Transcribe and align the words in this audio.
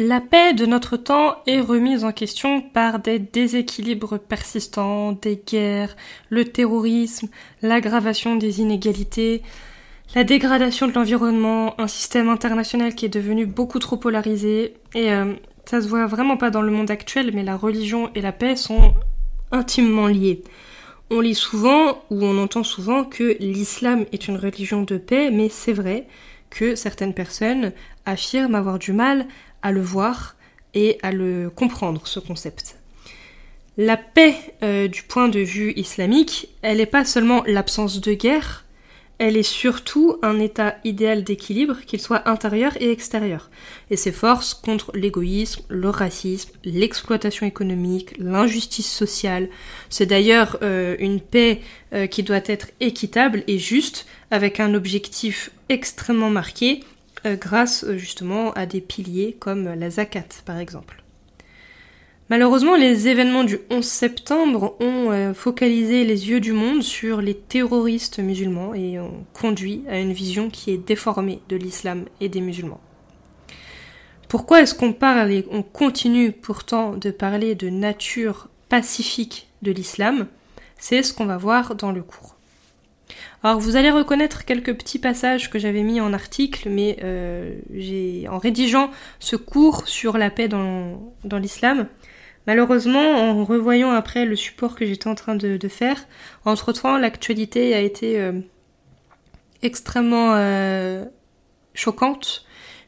La 0.00 0.20
paix 0.20 0.54
de 0.54 0.64
notre 0.64 0.96
temps 0.96 1.38
est 1.48 1.58
remise 1.58 2.04
en 2.04 2.12
question 2.12 2.60
par 2.60 3.00
des 3.00 3.18
déséquilibres 3.18 4.20
persistants, 4.20 5.10
des 5.10 5.42
guerres, 5.44 5.96
le 6.30 6.44
terrorisme, 6.44 7.26
l'aggravation 7.62 8.36
des 8.36 8.60
inégalités, 8.60 9.42
la 10.14 10.22
dégradation 10.22 10.86
de 10.86 10.92
l'environnement, 10.92 11.74
un 11.80 11.88
système 11.88 12.28
international 12.28 12.94
qui 12.94 13.06
est 13.06 13.08
devenu 13.08 13.44
beaucoup 13.44 13.80
trop 13.80 13.96
polarisé, 13.96 14.74
et 14.94 15.10
euh, 15.10 15.34
ça 15.64 15.80
se 15.80 15.88
voit 15.88 16.06
vraiment 16.06 16.36
pas 16.36 16.50
dans 16.50 16.62
le 16.62 16.70
monde 16.70 16.92
actuel, 16.92 17.32
mais 17.34 17.42
la 17.42 17.56
religion 17.56 18.12
et 18.14 18.20
la 18.20 18.30
paix 18.30 18.54
sont 18.54 18.94
intimement 19.50 20.06
liées. 20.06 20.44
On 21.10 21.18
lit 21.18 21.34
souvent 21.34 22.04
ou 22.10 22.24
on 22.24 22.40
entend 22.40 22.62
souvent 22.62 23.02
que 23.02 23.36
l'islam 23.40 24.04
est 24.12 24.28
une 24.28 24.36
religion 24.36 24.82
de 24.82 24.96
paix, 24.96 25.32
mais 25.32 25.48
c'est 25.48 25.72
vrai 25.72 26.06
que 26.50 26.76
certaines 26.76 27.14
personnes 27.14 27.72
affirment 28.06 28.54
avoir 28.54 28.78
du 28.78 28.92
mal 28.92 29.26
à 29.62 29.72
le 29.72 29.80
voir 29.80 30.36
et 30.74 30.98
à 31.02 31.12
le 31.12 31.50
comprendre, 31.50 32.06
ce 32.06 32.20
concept. 32.20 32.76
La 33.76 33.96
paix, 33.96 34.34
euh, 34.62 34.88
du 34.88 35.02
point 35.02 35.28
de 35.28 35.40
vue 35.40 35.72
islamique, 35.76 36.48
elle 36.62 36.78
n'est 36.78 36.86
pas 36.86 37.04
seulement 37.04 37.44
l'absence 37.46 38.00
de 38.00 38.12
guerre, 38.12 38.64
elle 39.18 39.36
est 39.36 39.42
surtout 39.42 40.16
un 40.22 40.38
état 40.38 40.76
idéal 40.84 41.24
d'équilibre, 41.24 41.80
qu'il 41.86 42.00
soit 42.00 42.28
intérieur 42.28 42.80
et 42.80 42.90
extérieur, 42.90 43.50
et 43.90 43.96
s'efforce 43.96 44.54
contre 44.54 44.92
l'égoïsme, 44.94 45.62
le 45.68 45.90
racisme, 45.90 46.50
l'exploitation 46.64 47.44
économique, 47.44 48.16
l'injustice 48.18 48.90
sociale. 48.90 49.48
C'est 49.90 50.06
d'ailleurs 50.06 50.58
euh, 50.62 50.94
une 51.00 51.20
paix 51.20 51.60
euh, 51.92 52.06
qui 52.06 52.22
doit 52.22 52.40
être 52.46 52.68
équitable 52.78 53.42
et 53.48 53.58
juste, 53.58 54.06
avec 54.30 54.60
un 54.60 54.74
objectif 54.74 55.50
extrêmement 55.68 56.30
marqué, 56.30 56.84
grâce 57.36 57.84
euh, 57.84 57.96
justement 57.96 58.52
à 58.52 58.66
des 58.66 58.80
piliers 58.80 59.36
comme 59.38 59.74
la 59.74 59.90
zakat 59.90 60.28
par 60.44 60.58
exemple. 60.58 61.02
Malheureusement, 62.30 62.76
les 62.76 63.08
événements 63.08 63.44
du 63.44 63.58
11 63.70 63.82
septembre 63.82 64.76
ont 64.80 65.10
euh, 65.10 65.32
focalisé 65.32 66.04
les 66.04 66.28
yeux 66.28 66.40
du 66.40 66.52
monde 66.52 66.82
sur 66.82 67.22
les 67.22 67.34
terroristes 67.34 68.18
musulmans 68.18 68.74
et 68.74 69.00
ont 69.00 69.24
conduit 69.32 69.82
à 69.88 69.98
une 69.98 70.12
vision 70.12 70.50
qui 70.50 70.70
est 70.70 70.76
déformée 70.76 71.40
de 71.48 71.56
l'islam 71.56 72.04
et 72.20 72.28
des 72.28 72.42
musulmans. 72.42 72.80
Pourquoi 74.28 74.60
est-ce 74.60 74.74
qu'on 74.74 74.92
parle 74.92 75.32
et 75.32 75.46
on 75.50 75.62
continue 75.62 76.32
pourtant 76.32 76.92
de 76.92 77.10
parler 77.10 77.54
de 77.54 77.70
nature 77.70 78.48
pacifique 78.68 79.48
de 79.62 79.72
l'islam? 79.72 80.26
C'est 80.76 81.02
ce 81.02 81.14
qu'on 81.14 81.24
va 81.24 81.38
voir 81.38 81.76
dans 81.76 81.92
le 81.92 82.02
cours. 82.02 82.37
Alors 83.42 83.60
vous 83.60 83.76
allez 83.76 83.90
reconnaître 83.90 84.44
quelques 84.44 84.74
petits 84.76 84.98
passages 84.98 85.50
que 85.50 85.58
j'avais 85.58 85.82
mis 85.82 86.00
en 86.00 86.12
article, 86.12 86.68
mais 86.68 86.98
euh, 87.02 87.54
en 88.28 88.38
rédigeant 88.38 88.90
ce 89.20 89.36
cours 89.36 89.86
sur 89.86 90.18
la 90.18 90.30
paix 90.30 90.48
dans, 90.48 90.98
l'islam, 91.40 91.86
malheureusement 92.46 93.00
en 93.00 93.44
revoyant 93.44 93.90
après 93.90 94.24
le 94.24 94.36
support 94.36 94.74
que 94.74 94.86
j'étais 94.86 95.08
en 95.08 95.14
train 95.14 95.34
de, 95.34 95.68
faire, 95.68 96.04
entre-temps 96.44 96.98
l'actualité 96.98 97.74
a 97.74 97.80
été 97.80 98.20
euh, 98.20 98.32
extrêmement 99.62 100.34
euh, 100.34 101.04
choquante 101.74 102.44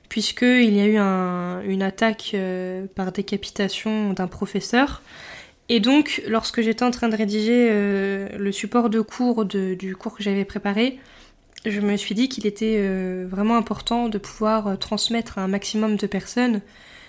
puisqu'il 0.09 0.75
y 0.75 0.81
a 0.81 0.87
eu 0.87 0.97
un, 0.97 1.63
une 1.63 1.85
attaque 1.85 2.35
par 2.97 3.13
décapitation 3.13 4.13
d'un 4.13 4.27
professeur 4.27 5.03
et 5.73 5.79
donc, 5.79 6.21
lorsque 6.27 6.63
j'étais 6.63 6.83
en 6.83 6.91
train 6.91 7.09
de 7.09 7.15
rédiger 7.15 7.69
euh, 7.71 8.29
le 8.37 8.51
support 8.51 8.91
de 8.91 9.01
cours 9.01 9.45
du 9.45 9.95
cours 9.95 10.17
que 10.17 10.23
j'avais 10.25 10.45
préparé, 10.45 10.99
je 11.65 11.81
me 11.81 11.97
suis 11.97 12.17
dit 12.17 12.29
qu'il 12.29 12.45
était 12.45 12.79
euh, 12.81 13.25
vraiment 13.31 13.57
important 13.57 14.09
de 14.09 14.19
pouvoir 14.19 14.67
euh, 14.67 14.75
transmettre 14.75 15.39
à 15.39 15.43
un 15.43 15.47
maximum 15.47 15.95
de 15.95 16.09
personnes 16.09 16.61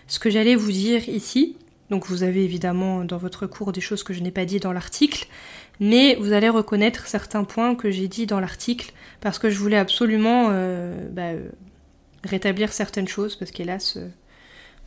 ce 0.06 0.20
que 0.20 0.30
j'allais 0.30 0.54
vous 0.54 0.72
dire 0.72 1.10
ici. 1.10 1.58
Donc 1.90 2.06
vous 2.06 2.22
avez 2.22 2.44
évidemment 2.44 3.04
dans 3.04 3.18
votre 3.18 3.48
cours 3.48 3.72
des 3.72 3.82
choses 3.82 4.04
que 4.04 4.14
je 4.14 4.22
n'ai 4.22 4.30
pas 4.30 4.46
dit 4.46 4.60
dans 4.60 4.74
l'article, 4.74 5.26
mais 5.80 6.14
vous 6.20 6.32
allez 6.32 6.50
reconnaître 6.50 7.08
certains 7.08 7.44
points 7.44 7.74
que 7.74 7.90
j'ai 7.90 8.08
dit 8.08 8.28
dans 8.28 8.40
l'article 8.40 8.94
parce 9.22 9.40
que 9.40 9.50
je 9.50 9.58
voulais 9.58 9.78
absolument 9.78 10.50
bah, 11.12 11.32
rétablir 12.24 12.72
certaines 12.72 13.08
choses 13.10 13.36
parce 13.36 13.52
qu'hélas 13.52 13.98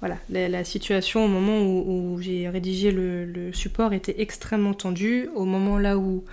voilà, 0.05 0.19
la, 0.29 0.65
situation 0.65 1.25
au 1.25 1.29
moment 1.29 1.63
où, 1.63 2.19
j'ai 2.21 2.47
rédigé 2.51 2.91
le, 2.91 3.53
support 3.55 3.95
était 3.95 4.17
extrêmement 4.19 4.75
tendue. 4.75 5.31
Au 5.35 5.47
moment 5.47 5.79
là 5.79 5.97
où, 5.97 6.25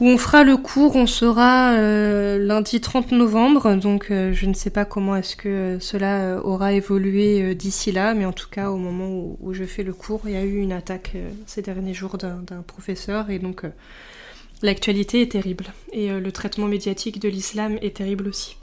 on 0.00 0.16
fera 0.16 0.44
le 0.44 0.56
cours, 0.56 0.96
on 0.96 1.06
sera 1.06 1.74
euh, 1.74 2.38
lundi 2.38 2.80
30 2.80 3.12
novembre, 3.12 3.74
donc 3.74 4.10
euh, 4.10 4.32
je 4.32 4.46
ne 4.46 4.54
sais 4.54 4.70
pas 4.70 4.86
comment 4.86 5.14
est-ce 5.14 5.36
que 5.36 5.76
cela 5.78 6.22
euh, 6.22 6.40
aura 6.40 6.72
évolué 6.72 7.54
d'ici 7.54 7.92
là, 7.92 8.14
mais 8.14 8.24
en 8.24 8.32
tout 8.32 8.48
cas 8.48 8.70
au 8.70 8.78
moment 8.78 9.10
où, 9.10 9.36
où, 9.42 9.52
je 9.52 9.64
fais 9.64 9.82
le 9.82 9.92
cours, 9.92 10.22
il 10.24 10.32
y 10.32 10.36
a 10.36 10.42
eu 10.42 10.56
une 10.56 10.72
attaque 10.72 11.16
ces 11.44 11.60
derniers 11.60 11.94
jours 11.94 12.16
d'un 12.16 12.62
professeur 12.66 13.28
et 13.28 13.38
donc 13.38 13.64
l'actualité 14.62 15.20
est 15.20 15.32
terrible 15.32 15.66
et 15.92 16.08
le 16.08 16.32
traitement 16.32 16.66
médiatique 16.66 17.20
de 17.20 17.28
l'islam 17.28 17.76
est 17.82 17.96
terrible 17.96 18.26
aussi. 18.26 18.56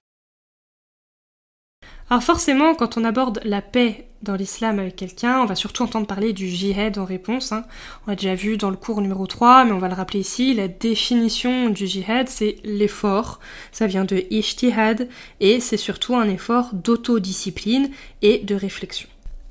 Alors 2.12 2.24
forcément, 2.24 2.76
quand 2.76 2.98
on 2.98 3.06
aborde 3.06 3.40
la 3.46 3.62
paix 3.62 4.06
dans 4.22 4.36
l'islam 4.36 4.80
avec 4.80 4.98
quelqu'un, 4.98 5.40
on 5.40 5.46
va 5.46 5.56
surtout 5.56 5.84
entendre 5.84 6.08
parler 6.08 6.34
du 6.34 6.50
jihad 6.50 6.98
en 6.98 7.06
réponse. 7.06 7.54
Hein. 7.54 7.64
On 8.06 8.12
a 8.12 8.16
déjà 8.18 8.36
vu 8.36 8.58
dans 8.58 8.70
le 8.70 8.76
cours 8.76 9.00
numéro 9.00 9.28
3, 9.28 9.64
mais 9.64 9.72
on 9.72 9.78
va 9.78 9.88
le 9.88 9.94
rappeler 9.94 10.20
ici, 10.20 10.54
la 10.54 10.68
définition 10.68 11.70
du 11.70 11.88
jihad, 11.88 12.28
c'est 12.28 12.58
l'effort. 12.66 13.40
Ça 13.72 13.88
vient 13.88 14.04
de 14.04 14.26
ishtihad, 14.30 15.08
et 15.40 15.62
c'est 15.62 15.78
surtout 15.78 16.18
un 16.18 16.28
effort 16.28 16.72
d'autodiscipline 16.74 17.90
et 18.22 18.40
de 18.40 18.56
réflexion. 18.56 19.08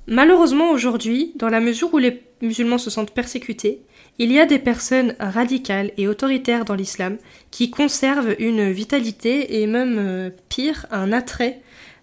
Malheureusement 0.07 0.71
aujourd'hui, 0.71 1.33
dans 1.37 1.49
la 1.49 1.61
mesure 1.61 1.95
où 1.95 1.99
les 1.99 2.21
musulmans 2.43 2.77
se 2.77 2.91
sentent 2.91 3.15
persécutés, 3.15 3.81
il 4.19 4.31
y 4.31 4.39
a 4.39 4.45
des 4.45 4.59
personnes 4.59 5.17
radicales 5.19 5.93
et 5.97 6.09
autoritaires 6.09 6.67
dans 6.67 6.75
l'islam 6.75 7.17
qui 7.51 7.71
conservent 7.71 8.35
une 8.39 8.71
vitalité 8.71 9.63
et 9.63 9.67
même 9.67 9.97
euh, 9.99 10.29
pire, 10.51 10.85
un 10.91 11.11
attrait 11.11 11.63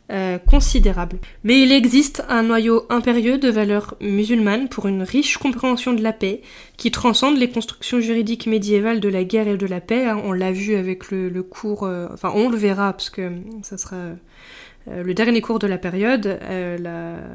euh, 0.10 0.38
considérable. 0.38 1.18
Mais 1.44 1.62
il 1.62 1.74
existe 1.74 2.24
un 2.30 2.44
noyau 2.44 2.86
impérieux 2.90 3.38
de 3.38 3.50
valeurs 3.50 3.96
musulmanes 4.00 4.70
pour 4.70 4.88
une 4.88 5.04
riche 5.04 5.38
compréhension 5.38 5.92
de 5.92 6.02
la 6.02 6.14
paix 6.14 6.42
qui 6.78 6.92
transcende 6.92 7.38
les 7.38 7.50
constructions 7.50 8.00
juridiques 8.00 8.48
médiévales 8.48 9.02
de 9.02 9.10
la 9.10 9.26
guerre 9.26 9.50
et 9.50 9.58
de 9.58 9.66
la 9.66 9.82
paix. 9.82 10.06
Hein. 10.06 10.22
On 10.24 10.32
l'a 10.32 10.54
vu 10.54 10.76
avec 10.76 11.12
le, 11.12 11.44
cours, 11.44 11.84
euh, 11.84 12.08
enfin 12.14 12.32
on 12.34 12.48
le 12.48 12.56
verra 12.56 12.94
parce 12.94 13.10
que 13.10 13.34
ça 13.64 13.78
sera 13.78 13.98
euh, 13.98 15.04
le 15.04 15.14
dernier 15.14 15.42
cours 15.42 15.60
de 15.60 15.68
la 15.68 15.78
période 15.78 16.40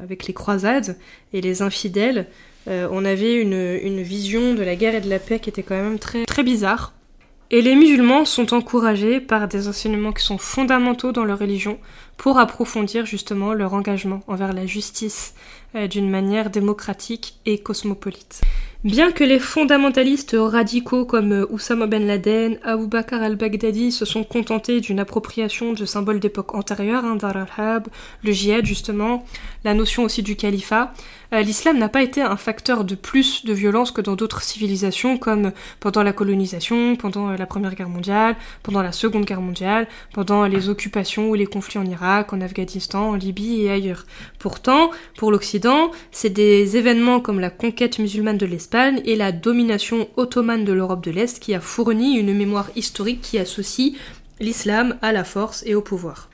avec 0.03 0.25
les 0.25 0.33
croisades 0.33 0.97
et 1.31 1.41
les 1.41 1.61
infidèles. 1.61 2.25
on 2.65 3.05
avait 3.05 3.35
une, 3.35 4.01
vision 4.01 4.55
de 4.55 4.63
la 4.63 4.75
guerre 4.75 4.95
et 4.95 5.01
de 5.01 5.09
la 5.11 5.19
paix 5.19 5.37
qui 5.37 5.51
était 5.51 5.61
quand 5.61 5.79
même 5.79 5.99
très 5.99 6.43
bizarre. 6.43 6.93
Et 7.53 7.61
les 7.61 7.75
musulmans 7.75 8.25
sont 8.25 8.55
encouragés 8.55 9.19
par 9.19 9.47
des 9.47 9.67
enseignements 9.67 10.11
qui 10.11 10.23
sont 10.23 10.39
fondamentaux 10.39 11.11
dans 11.11 11.23
leur 11.23 11.37
religion 11.37 11.77
pour 12.17 12.39
approfondir 12.39 13.05
justement 13.05 13.53
leur 13.53 13.73
engagement 13.73 14.21
envers 14.27 14.53
la 14.53 14.65
justice 14.65 15.33
euh, 15.75 15.87
d'une 15.87 16.09
manière 16.09 16.49
démocratique 16.49 17.35
et 17.45 17.57
cosmopolite. 17.57 18.41
Bien 18.83 19.13
que 19.13 19.23
les 19.23 19.39
fondamentalistes 19.39 20.35
radicaux 20.37 21.05
comme 21.05 21.31
euh, 21.31 21.45
Oussama 21.49 21.87
Ben 21.87 22.05
Laden, 22.05 22.59
Abu 22.63 22.87
Bakr 22.87 23.15
al-Baghdadi 23.15 23.93
se 23.93 24.03
sont 24.03 24.25
contentés 24.25 24.81
d'une 24.81 24.99
appropriation 24.99 25.71
de 25.71 25.85
symboles 25.85 26.19
d'époque 26.19 26.53
antérieure, 26.53 27.05
hein, 27.05 27.15
Dar 27.15 27.37
al-Hab, 27.37 27.87
le 28.25 28.31
djihad 28.33 28.65
justement, 28.65 29.25
la 29.63 29.73
notion 29.73 30.03
aussi 30.03 30.21
du 30.21 30.35
califat, 30.35 30.93
euh, 31.33 31.41
l'islam 31.43 31.77
n'a 31.77 31.87
pas 31.87 32.03
été 32.03 32.21
un 32.21 32.35
facteur 32.35 32.83
de 32.83 32.95
plus 32.95 33.45
de 33.45 33.53
violence 33.53 33.91
que 33.91 34.01
dans 34.01 34.15
d'autres 34.17 34.41
civilisations 34.41 35.17
comme 35.17 35.53
pendant 35.79 36.03
la 36.03 36.11
colonisation, 36.11 36.97
pendant 36.97 37.29
la 37.31 37.45
Première 37.45 37.75
Guerre 37.75 37.87
mondiale, 37.87 38.35
pendant 38.63 38.83
la 38.83 38.91
Seconde 38.91 39.23
Guerre 39.23 39.39
mondiale, 39.39 39.87
pendant 40.13 40.45
les 40.45 40.67
occupations 40.67 41.29
ou 41.29 41.35
les 41.35 41.45
conflits 41.45 41.79
en 41.79 41.85
Irak, 41.85 42.02
en 42.03 42.41
Afghanistan, 42.41 43.09
en 43.09 43.15
Libye 43.15 43.61
et 43.61 43.71
ailleurs. 43.71 44.05
Pourtant, 44.39 44.91
pour 45.17 45.31
l'Occident, 45.31 45.91
c'est 46.11 46.29
des 46.29 46.77
événements 46.77 47.19
comme 47.19 47.39
la 47.39 47.49
conquête 47.49 47.99
musulmane 47.99 48.37
de 48.37 48.45
l'Espagne 48.45 49.01
et 49.05 49.15
la 49.15 49.31
domination 49.31 50.09
ottomane 50.17 50.65
de 50.65 50.73
l'Europe 50.73 51.03
de 51.03 51.11
l'Est 51.11 51.39
qui 51.39 51.53
a 51.53 51.59
fourni 51.61 52.17
une 52.17 52.35
mémoire 52.35 52.69
historique 52.75 53.21
qui 53.21 53.37
associe 53.39 53.93
l'islam 54.39 54.97
à 55.01 55.11
la 55.11 55.23
force 55.23 55.63
et 55.65 55.75
au 55.75 55.81
pouvoir. 55.81 56.29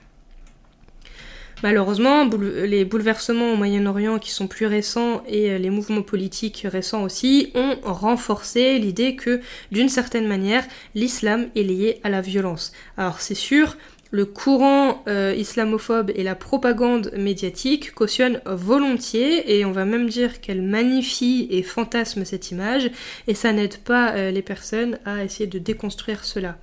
Malheureusement, 1.62 2.26
les 2.26 2.86
bouleversements 2.86 3.52
au 3.52 3.58
Moyen-Orient 3.58 4.18
qui 4.18 4.32
sont 4.32 4.48
plus 4.48 4.66
récents 4.66 5.24
et 5.28 5.52
euh, 5.52 5.58
les 5.58 5.70
mouvements 5.70 6.02
politiques 6.02 6.66
récents 6.70 7.04
aussi 7.04 7.52
ont 7.54 7.76
renforcé 7.84 8.80
l'idée 8.80 9.18
que, 9.18 9.42
d'une 9.72 9.90
certaine 9.90 10.26
manière, 10.26 10.66
l'islam 10.96 11.48
est 11.58 11.64
lié 11.64 12.00
à 12.04 12.10
la 12.10 12.22
violence. 12.22 12.72
Alors 12.96 13.20
c'est 13.20 13.36
sûr, 13.36 13.76
le 14.12 14.26
courant 14.26 15.04
euh, 15.08 15.36
islamophobe 15.38 16.12
et 16.16 16.24
la 16.24 16.36
propagande 16.36 17.12
médiatique 17.16 17.94
cautionnent 17.94 18.42
volontiers 18.46 19.58
et 19.58 19.66
on 19.66 19.72
va 19.72 19.86
même 19.86 20.10
dire 20.10 20.42
qu'elle 20.42 20.64
magnifie 20.64 21.48
et 21.52 21.62
fantasme 21.62 22.26
cette 22.26 22.50
image 22.50 22.90
et 23.28 23.36
ça 23.36 23.54
n'aide 23.54 23.78
pas 23.78 24.14
euh, 24.14 24.32
les 24.32 24.42
personnes 24.42 24.98
à 25.06 25.24
essayer 25.24 25.48
de 25.48 25.60
déconstruire 25.60 26.24
cela. 26.24 26.58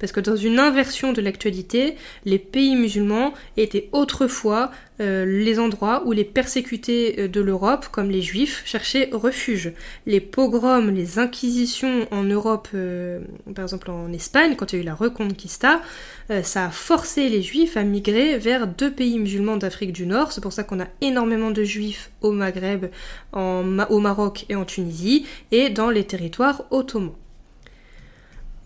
Parce 0.00 0.12
que 0.12 0.20
dans 0.20 0.36
une 0.36 0.58
inversion 0.58 1.12
de 1.12 1.20
l'actualité, 1.20 1.96
les 2.24 2.38
pays 2.38 2.74
musulmans 2.74 3.32
étaient 3.56 3.88
autrefois 3.92 4.70
euh, 5.00 5.24
les 5.24 5.58
endroits 5.58 6.02
où 6.06 6.12
les 6.12 6.24
persécutés 6.24 7.20
euh, 7.20 7.28
de 7.28 7.40
l'Europe, 7.40 7.86
comme 7.90 8.10
les 8.10 8.22
juifs, 8.22 8.62
cherchaient 8.64 9.10
refuge. 9.12 9.72
Les 10.06 10.20
pogroms, 10.20 10.90
les 10.90 11.18
inquisitions 11.18 12.06
en 12.10 12.24
Europe, 12.24 12.68
euh, 12.74 13.20
par 13.54 13.64
exemple 13.64 13.90
en 13.90 14.12
Espagne, 14.12 14.56
quand 14.56 14.72
il 14.72 14.76
y 14.76 14.78
a 14.80 14.82
eu 14.82 14.86
la 14.86 14.94
Reconquista, 14.94 15.80
ça 16.42 16.66
a 16.66 16.70
forcé 16.70 17.30
les 17.30 17.40
juifs 17.40 17.78
à 17.78 17.84
migrer 17.84 18.36
vers 18.36 18.66
deux 18.66 18.92
pays 18.92 19.18
musulmans 19.18 19.56
d'Afrique 19.56 19.92
du 19.92 20.04
Nord. 20.04 20.32
C'est 20.32 20.42
pour 20.42 20.52
ça 20.52 20.62
qu'on 20.62 20.80
a 20.80 20.86
énormément 21.00 21.50
de 21.50 21.62
juifs 21.62 22.10
au 22.20 22.32
Maghreb, 22.32 22.86
au 23.32 23.98
Maroc 24.00 24.44
et 24.50 24.54
en 24.54 24.66
Tunisie, 24.66 25.24
et 25.52 25.70
dans 25.70 25.88
les 25.88 26.04
territoires 26.04 26.64
ottomans. 26.70 27.14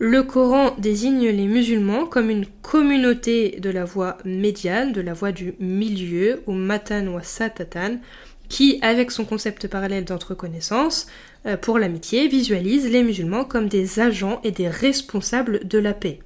Le 0.04 0.24
Coran 0.24 0.74
désigne 0.78 1.28
les 1.28 1.46
musulmans 1.46 2.06
comme 2.06 2.28
une 2.28 2.46
communauté 2.60 3.60
de 3.60 3.70
la 3.70 3.84
voie 3.84 4.18
médiane, 4.24 4.90
de 4.90 5.00
la 5.00 5.12
voie 5.12 5.30
du 5.30 5.54
milieu, 5.60 6.42
ou 6.48 6.54
matan 6.54 7.06
ou 7.06 7.20
satatan, 7.22 8.00
qui, 8.48 8.80
avec 8.82 9.12
son 9.12 9.24
concept 9.24 9.68
parallèle 9.68 10.04
d'entreconnaissance, 10.04 11.06
euh, 11.46 11.56
pour 11.56 11.78
l'amitié, 11.78 12.26
visualise 12.26 12.90
les 12.90 13.04
musulmans 13.04 13.44
comme 13.44 13.68
des 13.68 14.00
agents 14.00 14.40
et 14.42 14.50
des 14.50 14.66
responsables 14.66 15.68
de 15.68 15.78
la 15.78 15.94
paix. 15.94 16.18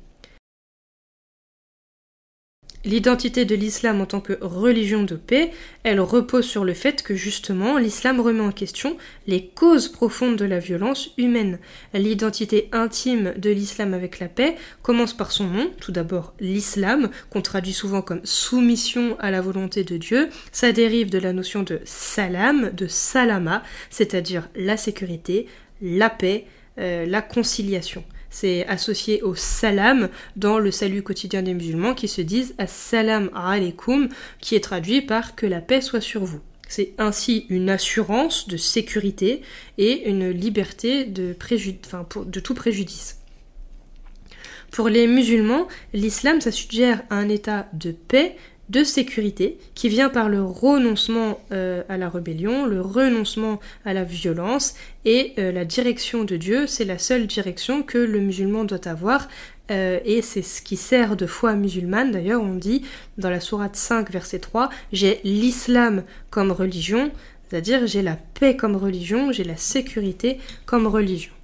L'identité 2.87 3.45
de 3.45 3.57
l'islam 3.57 4.01
en 4.01 4.07
tant 4.07 4.21
que 4.21 4.39
religion 4.41 5.03
de 5.03 5.17
paix, 5.17 5.51
elle 5.83 5.99
repose 5.99 6.47
sur 6.47 6.65
le 6.65 6.73
fait 6.73 7.03
que 7.03 7.17
justement 7.17 7.79
l'islam 7.79 8.21
remet 8.21 8.45
en 8.45 8.53
question 8.53 8.97
les 9.27 9.45
causes 9.45 9.89
profondes 9.89 10.37
de 10.37 10.45
la 10.45 10.61
violence 10.61 11.11
humaine. 11.19 11.59
L'identité 11.95 12.69
intime 12.71 13.35
de 13.37 13.51
l'islam 13.51 13.93
avec 13.93 14.21
la 14.21 14.29
paix 14.29 14.55
commence 14.83 15.15
par 15.15 15.33
son 15.33 15.49
nom, 15.49 15.69
tout 15.81 15.91
d'abord 15.91 16.33
l'islam, 16.39 17.11
qu'on 17.29 17.43
traduit 17.43 17.73
souvent 17.73 18.03
comme 18.03 18.21
soumission 18.23 19.17
à 19.19 19.33
la 19.33 19.41
volonté 19.41 19.83
de 19.83 19.97
Dieu. 19.97 20.29
Ça 20.53 20.71
dérive 20.71 21.11
de 21.11 21.19
la 21.19 21.33
notion 21.33 21.65
de 21.65 21.81
salam, 21.85 22.71
de 22.71 22.87
salama, 22.87 23.65
c'est-à-dire 23.91 24.49
la 24.55 24.77
sécurité, 24.77 25.49
la 25.83 26.09
paix, 26.09 26.45
euh, 26.79 27.05
la 27.05 27.21
conciliation. 27.21 28.05
C'est 28.39 28.67
associé 28.67 29.23
au 29.23 29.35
salam 29.35 30.11
dans 30.37 30.59
le 30.59 30.71
salut 30.71 31.03
quotidien 31.03 31.41
des 31.41 31.55
musulmans 31.55 31.95
qui 31.95 32.07
se 32.07 32.21
disent 32.21 32.55
Assalam 32.59 33.31
alaikum, 33.35 34.11
qui 34.41 34.55
est 34.55 34.61
traduit 34.61 35.01
par 35.01 35.37
que 35.37 35.47
la 35.47 35.63
paix 35.63 35.81
soit 35.81 36.03
sur 36.03 36.23
vous. 36.23 36.41
C'est 36.69 36.93
ainsi 36.99 37.47
une 37.49 37.71
assurance 37.71 38.47
de 38.47 38.59
sécurité 38.59 39.41
et 39.79 40.07
une 40.07 40.29
liberté 40.29 41.07
de, 41.07 41.35
de 41.35 42.41
tout 42.41 42.53
préjudice. 42.53 43.23
Pour 44.71 44.91
les 44.91 45.07
musulmans, 45.07 45.67
l'islam, 45.95 46.43
ça 46.43 46.53
suggère 46.53 47.05
un 47.09 47.31
état 47.31 47.71
de 47.73 47.91
paix, 47.91 48.37
de 48.69 48.83
sécurité 48.85 49.59
qui 49.75 49.89
vient 49.89 50.09
par 50.09 50.29
le 50.29 50.43
renoncement 50.43 51.41
euh, 51.53 51.83
à 51.89 51.97
la 51.97 52.09
rébellion, 52.09 52.67
le 52.67 52.81
renoncement 52.81 53.61
à 53.85 53.93
la 53.93 54.05
violence 54.05 54.75
et 55.05 55.35
euh, 55.39 55.53
la 55.53 55.65
direction 55.65 56.25
de 56.25 56.37
Dieu, 56.37 56.67
c'est 56.67 56.85
la 56.85 56.99
seule 56.99 57.27
direction 57.27 57.83
que 57.83 57.99
le 57.99 58.21
musulman 58.21 58.65
doit 58.65 58.89
avoir 58.89 59.29
euh, 59.71 59.99
et 60.05 60.23
c'est 60.23 60.43
ce 60.43 60.63
qui 60.63 60.77
sert 60.77 61.17
de 61.17 61.27
foi 61.27 61.55
musulmane. 61.55 62.13
D'ailleurs, 62.13 62.43
on 62.43 62.55
dit 62.55 62.83
dans 63.19 63.31
la 63.31 63.41
sourate 63.41 63.77
5 63.77 64.11
verset 64.11 64.39
3, 64.39 64.71
j'ai 64.93 65.21
l'islam 65.25 66.03
comme 66.31 66.53
religion, 66.53 67.11
c'est-à-dire 67.49 67.87
j'ai 67.87 68.03
la 68.03 68.17
paix 68.17 68.57
comme 68.57 68.77
religion, 68.77 69.33
j'ai 69.33 69.45
la 69.45 69.57
sécurité 69.57 70.39
comme 70.67 70.87
religion. 70.87 71.36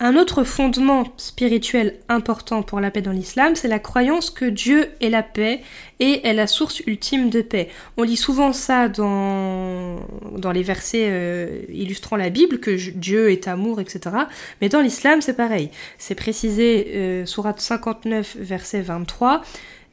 Un 0.00 0.16
autre 0.16 0.42
fondement 0.42 1.04
spirituel 1.16 2.00
important 2.08 2.62
pour 2.62 2.80
la 2.80 2.90
paix 2.90 3.00
dans 3.00 3.12
l'islam, 3.12 3.54
c'est 3.54 3.68
la 3.68 3.78
croyance 3.78 4.28
que 4.28 4.44
Dieu 4.44 4.90
est 5.00 5.08
la 5.08 5.22
paix 5.22 5.60
et 6.00 6.26
est 6.26 6.34
la 6.34 6.48
source 6.48 6.80
ultime 6.80 7.30
de 7.30 7.42
paix. 7.42 7.68
On 7.96 8.02
lit 8.02 8.16
souvent 8.16 8.52
ça 8.52 8.88
dans, 8.88 10.00
dans 10.36 10.50
les 10.50 10.64
versets 10.64 11.06
euh, 11.10 11.60
illustrant 11.68 12.16
la 12.16 12.30
Bible, 12.30 12.58
que 12.58 12.72
Dieu 12.90 13.30
est 13.30 13.46
amour, 13.46 13.80
etc. 13.80 14.16
Mais 14.60 14.68
dans 14.68 14.80
l'islam, 14.80 15.22
c'est 15.22 15.36
pareil. 15.36 15.70
C'est 15.96 16.16
précisé, 16.16 16.92
euh, 16.96 17.24
surat 17.24 17.54
59, 17.56 18.36
verset 18.40 18.80
23. 18.80 19.42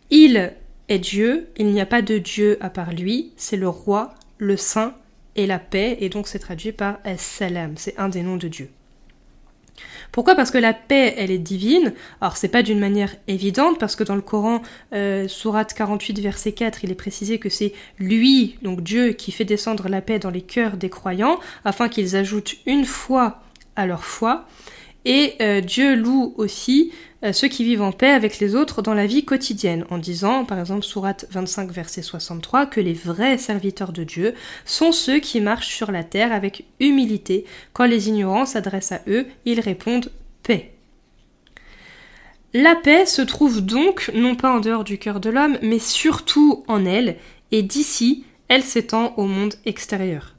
Il 0.09 0.51
est 0.89 1.00
Dieu, 1.00 1.48
il 1.57 1.68
n'y 1.68 1.80
a 1.80 1.86
pas 1.86 2.01
de 2.01 2.18
Dieu 2.18 2.57
à 2.59 2.71
part 2.71 2.92
lui, 2.92 3.33
c'est 3.38 3.56
le 3.56 3.69
roi, 3.69 4.15
le 4.39 4.57
saint 4.57 4.95
et 5.36 5.45
la 5.45 5.59
paix, 5.59 5.98
et 6.01 6.09
donc 6.09 6.27
c'est 6.27 6.39
traduit 6.39 6.71
par 6.71 6.98
As-Salam, 7.06 7.75
c'est 7.77 7.98
un 8.00 8.09
des 8.09 8.24
noms 8.24 8.38
de 8.38 8.48
Dieu. 8.48 8.69
Pourquoi? 10.11 10.35
Parce 10.35 10.51
que 10.51 10.57
la 10.57 10.73
paix, 10.73 11.13
elle 11.17 11.31
est 11.31 11.37
divine. 11.37 11.93
Alors 12.19 12.37
c'est 12.37 12.49
pas 12.49 12.63
d'une 12.63 12.79
manière 12.79 13.15
évidente, 13.27 13.79
parce 13.79 13.95
que 13.95 14.03
dans 14.03 14.15
le 14.15 14.21
Coran, 14.21 14.61
euh, 14.93 15.27
sourate 15.27 15.73
48, 15.73 16.19
verset 16.19 16.51
4, 16.51 16.83
il 16.83 16.91
est 16.91 16.95
précisé 16.95 17.39
que 17.39 17.49
c'est 17.49 17.73
lui, 17.97 18.57
donc 18.61 18.81
Dieu, 18.81 19.13
qui 19.13 19.31
fait 19.31 19.45
descendre 19.45 19.87
la 19.87 20.01
paix 20.01 20.19
dans 20.19 20.29
les 20.29 20.41
cœurs 20.41 20.77
des 20.77 20.89
croyants, 20.89 21.39
afin 21.63 21.87
qu'ils 21.87 22.15
ajoutent 22.15 22.55
une 22.65 22.85
foi 22.85 23.39
à 23.75 23.85
leur 23.85 24.03
foi. 24.03 24.45
Et 25.06 25.33
euh, 25.42 25.62
Dieu 25.62 25.95
loue 25.95 26.33
aussi 26.38 26.92
euh, 27.24 27.33
ceux 27.33 27.48
qui 27.48 27.63
vivent 27.63 27.81
en 27.81 27.92
paix 27.92 28.12
avec 28.12 28.39
les 28.39 28.56
autres 28.56 28.81
dans 28.81 28.94
la 28.94 29.06
vie 29.06 29.25
quotidienne, 29.25 29.86
en 29.89 29.98
disant, 29.98 30.45
par 30.45 30.59
exemple, 30.59 30.83
Sourate 30.83 31.25
25, 31.31 31.71
verset 31.71 32.01
63, 32.01 32.65
que 32.65 32.80
les 32.80 32.94
vrais 32.94 33.38
serviteurs 33.38 33.92
de 33.92 34.03
Dieu 34.03 34.33
sont 34.65 34.92
ceux 34.92 35.19
qui 35.19 35.42
marchent 35.42 35.74
sur 35.74 35.92
la 35.92 36.03
terre 36.03 36.31
avec 36.31 36.65
humilité. 36.80 37.45
Quand 37.74 37.86
les 37.86 38.09
ignorants 38.09 38.45
s'adressent 38.45 38.92
à 38.92 39.01
eux, 39.07 39.27
ils 39.45 39.59
répondent 39.59 40.12
paix. 40.44 40.74
La 42.53 42.75
paix 42.75 43.06
se 43.06 43.21
trouve 43.21 43.62
donc 43.62 44.12
non 44.13 44.36
pas 44.36 44.51
en 44.51 44.59
dehors 44.59 44.83
du 44.83 44.98
cœur 44.98 45.19
de 45.19 45.30
l'homme, 45.30 45.57
mais 45.62 45.80
surtout 45.80 46.63
en 46.68 46.86
elle, 46.86 47.18
et 47.51 47.63
d'ici, 47.63 48.25
elle 48.50 48.63
s'étend 48.63 49.13
au 49.18 49.25
monde 49.25 49.56
extérieur. 49.65 50.36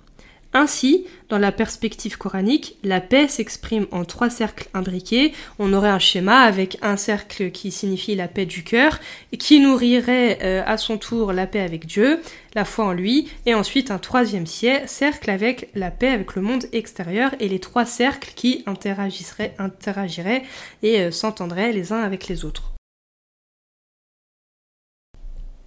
Ainsi, 0.55 1.07
dans 1.31 1.39
la 1.39 1.51
perspective 1.51 2.19
coranique, 2.19 2.77
la 2.85 3.01
paix 3.01 3.27
s'exprime 3.27 3.87
en 3.91 4.05
trois 4.05 4.29
cercles 4.29 4.69
imbriqués. 4.75 5.33
On 5.59 5.73
aurait 5.73 5.89
un 5.89 5.99
schéma 5.99 6.41
avec 6.41 6.77
un 6.83 6.99
cercle 6.99 7.51
qui 7.51 7.71
signifie 7.71 8.15
la 8.15 8.29
paix 8.29 8.45
du 8.45 8.63
cœur, 8.63 8.99
qui 9.39 9.61
nourrirait 9.61 10.39
euh, 10.43 10.63
à 10.67 10.77
son 10.77 10.99
tour 10.99 11.33
la 11.33 11.47
paix 11.47 11.61
avec 11.61 11.87
Dieu, 11.87 12.21
la 12.55 12.67
foi 12.67 12.85
en 12.85 12.93
lui, 12.93 13.29
et 13.47 13.55
ensuite 13.55 13.91
un 13.91 13.99
troisième 13.99 14.47
cercle 14.47 15.31
avec 15.31 15.71
la 15.75 15.91
paix 15.91 16.09
avec 16.09 16.35
le 16.35 16.43
monde 16.43 16.67
extérieur, 16.73 17.35
et 17.41 17.49
les 17.49 17.59
trois 17.59 17.87
cercles 17.87 18.33
qui 18.37 18.63
interagiraient, 18.67 19.55
interagiraient 19.59 20.43
et 20.83 21.01
euh, 21.01 21.11
s'entendraient 21.11 21.73
les 21.73 21.93
uns 21.93 22.03
avec 22.03 22.29
les 22.29 22.45
autres. 22.45 22.72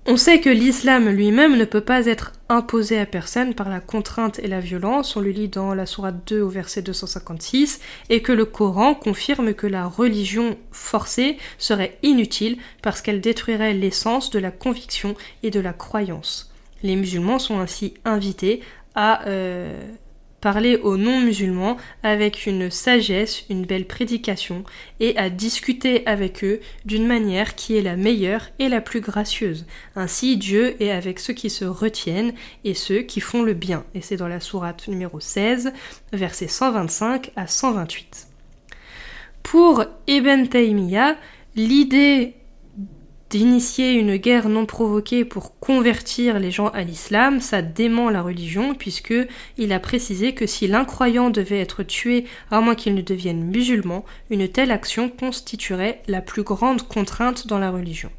On 0.07 0.18
sait 0.18 0.40
que 0.40 0.52
l'islam 0.52 1.10
lui-même 1.10 1.57
ne 1.57 1.66
peut 1.66 1.81
pas 1.81 2.06
être 2.06 2.32
imposé 2.48 3.00
à 3.00 3.08
personne 3.08 3.56
par 3.56 3.70
la 3.70 3.80
contrainte 3.80 4.38
et 4.38 4.48
la 4.48 4.60
violence, 4.60 5.15
on 5.15 5.20
le 5.20 5.32
lit 5.32 5.48
dans 5.48 5.74
la 5.74 5.88
sourate 5.88 6.27
2 6.27 6.41
au 6.41 6.50
verset 6.50 6.84
256, 6.84 7.80
et 8.12 8.22
que 8.22 8.32
le 8.32 8.46
Coran 8.46 8.94
confirme 8.94 9.56
que 9.56 9.65
la 9.65 9.88
religion 9.88 10.60
forcée 10.72 11.38
serait 11.58 11.98
inutile 12.03 12.58
parce 12.84 13.01
qu'elle 13.01 13.20
détruirait 13.20 13.74
l'essence 13.74 14.30
de 14.30 14.38
la 14.38 14.51
conviction 14.51 15.15
et 15.41 15.50
de 15.50 15.60
la 15.60 15.74
croyance. 15.74 16.53
Les 16.84 16.96
musulmans 16.96 17.39
sont 17.39 17.60
ainsi 17.60 17.96
invités 18.06 18.62
à 18.94 19.25
euh, 19.25 19.82
parler 20.46 20.78
aux 20.78 20.96
non-musulmans 20.96 21.75
avec 22.04 22.46
une 22.46 22.70
sagesse, 22.70 23.46
une 23.50 23.66
belle 23.66 23.88
prédication, 23.88 24.64
et 25.00 25.18
à 25.18 25.32
discuter 25.32 26.06
avec 26.06 26.44
eux 26.44 26.60
d'une 26.86 27.08
manière 27.08 27.56
qui 27.56 27.75
est 27.75 27.82
la 27.82 27.96
meilleure 27.96 28.50
et 28.60 28.70
la 28.70 28.80
plus 28.80 29.02
gracieuse. 29.02 29.66
Ainsi 29.96 30.38
Dieu 30.38 30.80
est 30.80 30.92
avec 30.92 31.20
ceux 31.20 31.34
qui 31.34 31.50
se 31.50 31.66
retiennent 31.66 32.36
et 32.64 32.75
ceux 32.75 33.00
qui 33.00 33.22
font 33.22 33.42
le 33.42 33.56
bien. 33.56 33.86
Et 33.96 34.02
c'est 34.02 34.18
dans 34.18 34.28
la 34.28 34.40
sourate 34.40 34.88
numéro 34.88 35.20
16, 35.20 35.74
versets 36.14 36.48
125 36.48 37.32
à 37.36 37.48
128. 37.48 38.28
Pour 39.42 39.84
Ibn 40.06 40.46
Taymiyyah, 40.46 41.16
l'idée 41.56 42.36
d'initier 43.29 43.94
une 43.94 44.17
guerre 44.17 44.50
non 44.50 44.65
provoquée 44.65 45.25
pour 45.25 45.60
convertir 45.60 46.39
les 46.39 46.51
gens 46.51 46.70
à 46.70 46.84
l'islam, 46.84 47.41
ça 47.41 47.62
dément 47.62 48.10
la 48.10 48.22
religion 48.22 48.75
puisque 48.75 49.13
il 49.58 49.74
a 49.74 49.79
précisé 49.79 50.34
que 50.34 50.46
si 50.46 50.67
l'incroyant 50.67 51.29
devait 51.29 51.60
être 51.60 51.84
tué 51.84 52.25
à 52.51 52.62
moins 52.62 52.75
qu'il 52.75 52.96
ne 52.96 53.01
devienne 53.01 53.44
musulman, 53.44 54.05
une 54.29 54.48
telle 54.48 54.72
action 54.72 55.10
constituerait 55.10 56.01
la 56.08 56.22
plus 56.22 56.44
grande 56.44 56.84
contrainte 56.84 57.48
dans 57.48 57.60
la 57.60 57.72
religion. 57.72 58.12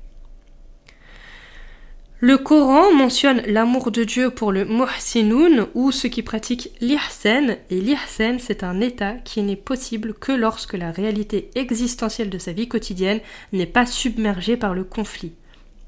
Le 2.21 2.39
Coran 2.39 2.95
mentionne 2.95 3.43
l'amour 3.47 3.91
de 3.91 4.03
Dieu 4.03 4.31
pour 4.31 4.51
le 4.51 4.65
muhsinoun 4.65 5.67
ou 5.75 5.93
ceux 5.93 6.09
qui 6.09 6.23
pratiquent 6.23 6.71
l'ihsan 6.81 7.59
et 7.69 7.79
l'ihsan 7.79 8.39
c'est 8.39 8.65
un 8.65 8.81
état 8.81 9.13
qui 9.25 9.43
n'est 9.43 9.55
possible 9.55 10.15
que 10.15 10.33
lorsque 10.33 10.73
la 10.73 10.91
réalité 10.91 11.51
existentielle 11.57 12.31
de 12.31 12.39
sa 12.39 12.53
vie 12.53 12.69
quotidienne 12.69 13.21
n'est 13.53 13.67
pas 13.67 13.85
submergée 13.85 14.57
par 14.57 14.73
le 14.73 14.85
conflit. 14.85 15.35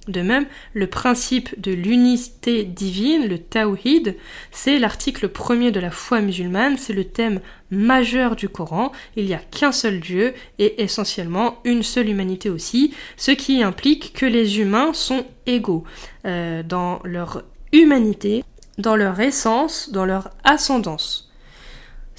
De 0.08 0.22
même, 0.22 0.46
le 0.72 0.86
principe 0.86 1.60
de 1.60 1.70
l'unité 1.70 2.64
divine, 2.64 3.28
le 3.28 3.38
Tawhid, 3.38 4.16
c'est 4.50 4.78
l'article 4.78 5.28
premier 5.28 5.70
de 5.70 5.80
la 5.80 5.90
foi 5.90 6.22
musulmane, 6.22 6.78
c'est 6.78 6.94
le 6.94 7.04
thème 7.04 7.40
majeur 7.70 8.34
du 8.34 8.48
Coran. 8.48 8.90
Il 9.16 9.26
n'y 9.26 9.34
a 9.34 9.38
qu'un 9.38 9.70
seul 9.70 10.00
Dieu 10.00 10.32
et 10.58 10.82
essentiellement 10.82 11.58
une 11.64 11.82
seule 11.82 12.08
humanité 12.08 12.48
aussi, 12.48 12.94
ce 13.18 13.32
qui 13.32 13.62
implique 13.62 14.14
que 14.14 14.24
les 14.24 14.60
humains 14.60 14.94
sont 14.94 15.26
égaux 15.46 15.84
euh, 16.24 16.62
dans 16.62 17.00
leur 17.04 17.42
humanité, 17.72 18.44
dans 18.78 18.96
leur 18.96 19.20
essence, 19.20 19.90
dans 19.92 20.06
leur 20.06 20.30
ascendance. 20.42 21.27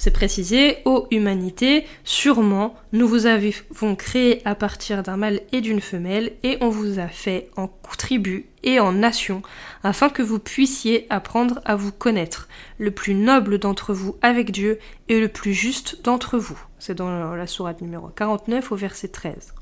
C'est 0.00 0.12
précisé, 0.12 0.78
ô 0.86 1.06
humanité, 1.10 1.84
sûrement 2.04 2.74
nous 2.94 3.06
vous 3.06 3.26
avons 3.26 3.96
créé 3.96 4.40
à 4.46 4.54
partir 4.54 5.02
d'un 5.02 5.18
mâle 5.18 5.42
et 5.52 5.60
d'une 5.60 5.82
femelle, 5.82 6.32
et 6.42 6.56
on 6.62 6.70
vous 6.70 6.98
a 6.98 7.06
fait 7.06 7.50
en 7.58 7.68
tribu 7.98 8.46
et 8.62 8.80
en 8.80 8.92
nation, 8.92 9.42
afin 9.84 10.08
que 10.08 10.22
vous 10.22 10.38
puissiez 10.38 11.06
apprendre 11.10 11.60
à 11.66 11.76
vous 11.76 11.92
connaître, 11.92 12.48
le 12.78 12.92
plus 12.92 13.12
noble 13.12 13.58
d'entre 13.58 13.92
vous 13.92 14.16
avec 14.22 14.52
Dieu 14.52 14.78
et 15.10 15.20
le 15.20 15.28
plus 15.28 15.52
juste 15.52 16.02
d'entre 16.02 16.38
vous. 16.38 16.58
C'est 16.78 16.94
dans 16.94 17.34
la 17.34 17.46
sourate 17.46 17.82
numéro 17.82 18.08
49 18.08 18.72
au 18.72 18.76
verset 18.76 19.08
13. 19.08 19.52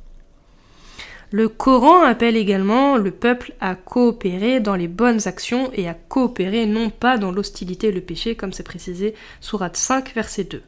Le 1.30 1.48
Coran 1.50 2.02
appelle 2.04 2.36
également 2.36 2.96
le 2.96 3.10
peuple 3.10 3.52
à 3.60 3.74
coopérer 3.74 4.60
dans 4.60 4.76
les 4.76 4.88
bonnes 4.88 5.28
actions 5.28 5.70
et 5.74 5.86
à 5.86 5.94
coopérer 5.94 6.64
non 6.64 6.88
pas 6.88 7.18
dans 7.18 7.32
l'hostilité 7.32 7.88
et 7.88 7.92
le 7.92 8.00
péché, 8.00 8.34
comme 8.34 8.54
c'est 8.54 8.62
précisé 8.62 9.14
Sourate 9.42 9.76
5, 9.76 10.14
verset 10.14 10.44
2. 10.44 10.62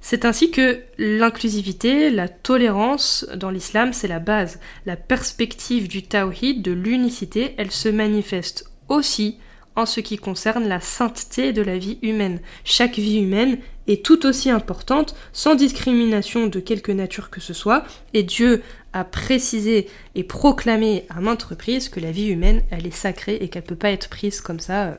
C'est 0.00 0.24
ainsi 0.24 0.52
que 0.52 0.82
l'inclusivité, 0.98 2.10
la 2.10 2.28
tolérance 2.28 3.26
dans 3.34 3.50
l'islam, 3.50 3.92
c'est 3.92 4.06
la 4.06 4.20
base. 4.20 4.60
La 4.84 4.94
perspective 4.94 5.88
du 5.88 6.04
tawhid, 6.04 6.62
de 6.62 6.70
l'unicité, 6.70 7.54
elle 7.58 7.72
se 7.72 7.88
manifeste 7.88 8.70
aussi 8.88 9.38
en 9.76 9.86
ce 9.86 10.00
qui 10.00 10.16
concerne 10.16 10.66
la 10.66 10.80
sainteté 10.80 11.52
de 11.52 11.62
la 11.62 11.78
vie 11.78 11.98
humaine. 12.02 12.40
Chaque 12.64 12.96
vie 12.96 13.18
humaine 13.18 13.58
est 13.86 14.04
tout 14.04 14.26
aussi 14.26 14.50
importante, 14.50 15.14
sans 15.32 15.54
discrimination 15.54 16.46
de 16.46 16.58
quelque 16.60 16.92
nature 16.92 17.30
que 17.30 17.40
ce 17.40 17.54
soit, 17.54 17.84
et 18.14 18.22
Dieu 18.22 18.62
a 18.94 19.04
précisé 19.04 19.88
et 20.14 20.24
proclamé 20.24 21.04
à 21.10 21.20
maintes 21.20 21.42
reprises 21.42 21.90
que 21.90 22.00
la 22.00 22.10
vie 22.10 22.28
humaine, 22.28 22.62
elle 22.70 22.86
est 22.86 22.90
sacrée 22.90 23.36
et 23.36 23.48
qu'elle 23.48 23.62
ne 23.62 23.68
peut 23.68 23.76
pas 23.76 23.90
être 23.90 24.08
prise 24.08 24.40
comme 24.40 24.60
ça 24.60 24.86
euh, 24.86 24.94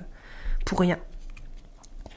pour 0.64 0.80
rien. 0.80 1.00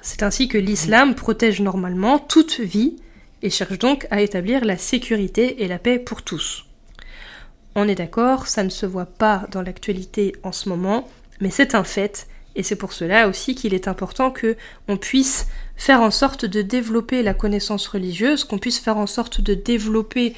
C'est 0.02 0.22
ainsi 0.22 0.46
que 0.46 0.58
l'islam 0.58 1.14
protège 1.14 1.60
normalement 1.60 2.18
toute 2.18 2.60
vie 2.60 2.96
et 3.42 3.50
cherche 3.50 3.78
donc 3.78 4.06
à 4.10 4.20
établir 4.20 4.64
la 4.64 4.76
sécurité 4.76 5.62
et 5.62 5.68
la 5.68 5.78
paix 5.78 5.98
pour 5.98 6.22
tous. 6.22 6.66
On 7.74 7.88
est 7.88 7.94
d'accord, 7.94 8.46
ça 8.46 8.64
ne 8.64 8.68
se 8.68 8.86
voit 8.86 9.06
pas 9.06 9.46
dans 9.50 9.62
l'actualité 9.62 10.34
en 10.42 10.52
ce 10.52 10.68
moment, 10.68 11.08
mais 11.40 11.50
c'est 11.50 11.74
un 11.74 11.84
fait 11.84 12.26
et 12.56 12.62
c'est 12.62 12.76
pour 12.76 12.92
cela 12.92 13.28
aussi 13.28 13.54
qu'il 13.54 13.74
est 13.74 13.86
important 13.86 14.30
que 14.30 14.56
on 14.88 14.96
puisse 14.96 15.46
faire 15.76 16.00
en 16.02 16.10
sorte 16.10 16.44
de 16.44 16.62
développer 16.62 17.22
la 17.22 17.32
connaissance 17.32 17.86
religieuse, 17.86 18.44
qu'on 18.44 18.58
puisse 18.58 18.78
faire 18.78 18.98
en 18.98 19.06
sorte 19.06 19.40
de 19.40 19.54
développer 19.54 20.34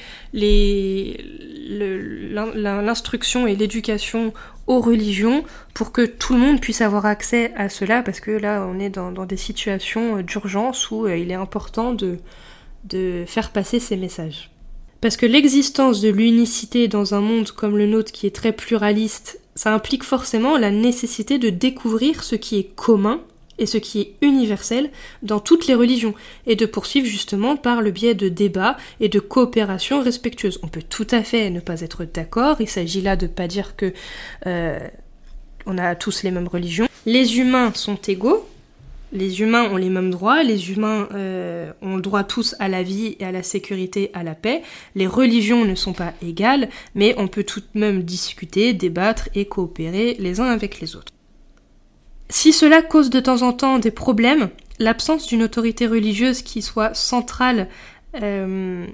l'instruction 2.63 3.47
et 3.47 3.57
l'éducation 3.57 4.33
aux 4.67 4.81
religions 4.81 5.45
pour 5.75 5.91
que 5.91 6.03
tout 6.07 6.35
le 6.35 6.41
monde 6.41 6.61
puisse 6.61 6.81
avoir 6.83 7.07
accès 7.07 7.53
à 7.57 7.69
cela, 7.69 8.03
parce 8.03 8.21
que 8.21 8.31
là 8.31 8.65
on 8.69 8.79
est 8.79 8.91
dans, 8.91 9.11
des 9.25 9.37
situations 9.37 10.21
d'urgence 10.23 10.91
où 10.91 11.07
euh, 11.07 11.17
il 11.17 11.31
est 11.33 11.35
important 11.35 11.93
de, 11.93 12.19
de 12.85 13.25
faire 13.27 13.51
passer 13.51 13.81
ces 13.81 13.97
messages. 13.97 14.51
Parce 15.01 15.17
que 15.17 15.27
l'existence 15.27 16.01
de 16.01 16.11
l'unicité 16.11 16.87
dans 16.87 17.15
un 17.15 17.21
monde 17.21 17.51
comme 17.51 17.77
le 17.77 17.89
nôtre 17.89 18.13
qui 18.13 18.29
est 18.29 18.35
très 18.35 18.53
pluraliste 18.53 19.42
ça 19.55 19.75
implique 19.75 20.05
forcément 20.05 20.57
la 20.57 20.71
nécessité 20.71 21.39
de 21.39 21.51
découvrir 21.51 22.23
ce 22.23 22.35
qui 22.35 22.59
est 22.59 22.75
commun 22.75 23.21
et 23.59 23.67
ce 23.67 23.79
qui 23.79 24.01
est 24.01 24.15
universel 24.23 24.91
dans 25.23 25.39
toutes 25.39 25.67
les 25.67 25.75
religions, 25.75 26.15
et 26.47 26.57
de 26.57 26.67
poursuivre 26.67 27.07
justement 27.07 27.57
par 27.57 27.83
le 27.83 27.91
biais 27.91 28.15
de 28.15 28.29
débats 28.29 28.77
et 28.99 29.09
de 29.09 29.21
coopération 29.21 30.03
respectueuse. 30.03 30.59
On 30.63 30.69
peut 30.69 30.83
tout 30.83 31.07
à 31.11 31.23
fait 31.23 31.51
ne 31.51 31.61
pas 31.61 31.83
être 31.83 32.05
d'accord, 32.05 32.57
il 32.61 32.69
s'agit 32.69 33.03
là 33.03 33.15
de 33.15 33.27
ne 33.27 33.31
pas 33.31 33.47
dire 33.47 33.77
que 33.77 33.93
euh, 34.47 34.79
on 35.67 35.79
a 35.79 35.95
tous 35.95 36.23
les 36.23 36.31
mêmes 36.31 36.49
religions. 36.49 36.89
Les 37.07 37.39
humains 37.39 37.73
sont 37.75 37.99
égaux, 38.09 38.47
les 39.13 39.41
humains 39.41 39.65
ont 39.71 39.77
les 39.77 39.91
mêmes 39.91 40.11
droits, 40.11 40.43
les 40.43 40.71
humains 40.71 41.09
euh, 41.13 41.73
ont 41.83 41.97
le 41.97 42.03
droit 42.03 42.25
tous 42.25 42.57
à 42.59 42.69
la 42.69 42.83
vie 42.83 43.17
et 43.21 43.25
à 43.25 43.33
la 43.33 43.43
sécurité, 43.43 44.11
à 44.15 44.23
la 44.23 44.35
paix. 44.35 44.63
Les 44.95 45.07
religions 45.07 45.65
ne 45.65 45.75
sont 45.75 45.93
pas 45.93 46.15
égales, 46.23 46.69
mais 46.95 47.15
on 47.19 47.29
peut 47.29 47.45
tout 47.45 47.61
de 47.61 47.79
même 47.79 48.03
discuter, 48.03 48.73
débattre 48.73 49.29
et 49.35 49.45
coopérer 49.45 50.17
les 50.19 50.41
uns 50.41 50.47
avec 50.47 50.81
les 50.81 50.97
autres. 50.97 51.13
Si 52.31 52.53
cela 52.53 52.81
cause 52.81 53.11
de 53.11 53.21
temps 53.21 53.43
en 53.43 53.53
temps 53.53 53.79
des 53.79 53.91
problèmes, 53.91 54.49
l'absence 54.79 55.27
d'une 55.27 55.43
autorité 55.43 55.87
religieuse 55.87 56.41
qui 56.41 56.63
soit 56.63 56.95
centrale 56.95 57.69
euh, 58.23 58.87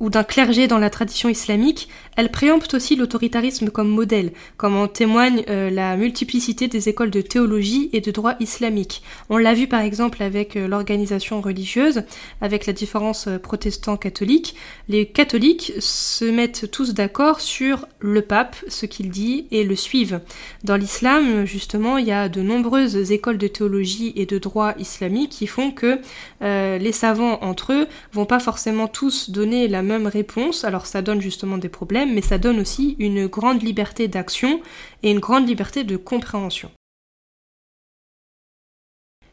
ou 0.00 0.10
d'un 0.10 0.24
clergé 0.24 0.68
dans 0.68 0.78
la 0.78 0.90
tradition 0.90 1.28
islamique, 1.28 1.88
elle 2.16 2.30
préempte 2.30 2.74
aussi 2.74 2.96
l'autoritarisme 2.96 3.70
comme 3.70 3.88
modèle, 3.88 4.32
comme 4.56 4.76
en 4.76 4.88
témoigne 4.88 5.44
euh, 5.48 5.70
la 5.70 5.96
multiplicité 5.96 6.68
des 6.68 6.88
écoles 6.88 7.10
de 7.10 7.20
théologie 7.20 7.90
et 7.92 8.00
de 8.00 8.10
droit 8.10 8.34
islamique. 8.40 9.02
On 9.28 9.36
l'a 9.36 9.54
vu 9.54 9.66
par 9.66 9.80
exemple 9.80 10.22
avec 10.22 10.56
euh, 10.56 10.68
l'organisation 10.68 11.40
religieuse, 11.40 12.02
avec 12.40 12.66
la 12.66 12.72
différence 12.72 13.26
euh, 13.28 13.38
protestant-catholique. 13.38 14.54
Les 14.88 15.06
catholiques 15.06 15.72
se 15.80 16.24
mettent 16.24 16.70
tous 16.70 16.94
d'accord 16.94 17.40
sur 17.40 17.86
le 18.00 18.22
pape, 18.22 18.56
ce 18.68 18.86
qu'il 18.86 19.10
dit, 19.10 19.46
et 19.50 19.64
le 19.64 19.76
suivent. 19.76 20.20
Dans 20.64 20.76
l'islam, 20.76 21.44
justement, 21.44 21.98
il 21.98 22.06
y 22.06 22.12
a 22.12 22.28
de 22.28 22.42
nombreuses 22.42 23.12
écoles 23.12 23.38
de 23.38 23.48
théologie 23.48 24.12
et 24.16 24.26
de 24.26 24.38
droit 24.38 24.74
islamique 24.78 25.30
qui 25.30 25.46
font 25.46 25.70
que 25.70 25.98
les 26.40 26.92
savants 26.92 27.38
entre 27.42 27.72
eux 27.72 27.86
vont 28.12 28.24
pas 28.24 28.38
forcément 28.38 28.88
tous 28.88 29.30
donner 29.30 29.68
la 29.68 29.82
même 29.88 30.06
réponse, 30.06 30.64
alors 30.64 30.86
ça 30.86 31.02
donne 31.02 31.20
justement 31.20 31.58
des 31.58 31.68
problèmes, 31.68 32.14
mais 32.14 32.22
ça 32.22 32.38
donne 32.38 32.60
aussi 32.60 32.94
une 32.98 33.26
grande 33.26 33.62
liberté 33.62 34.06
d'action 34.06 34.60
et 35.02 35.10
une 35.10 35.18
grande 35.18 35.48
liberté 35.48 35.82
de 35.82 35.96
compréhension. 35.96 36.70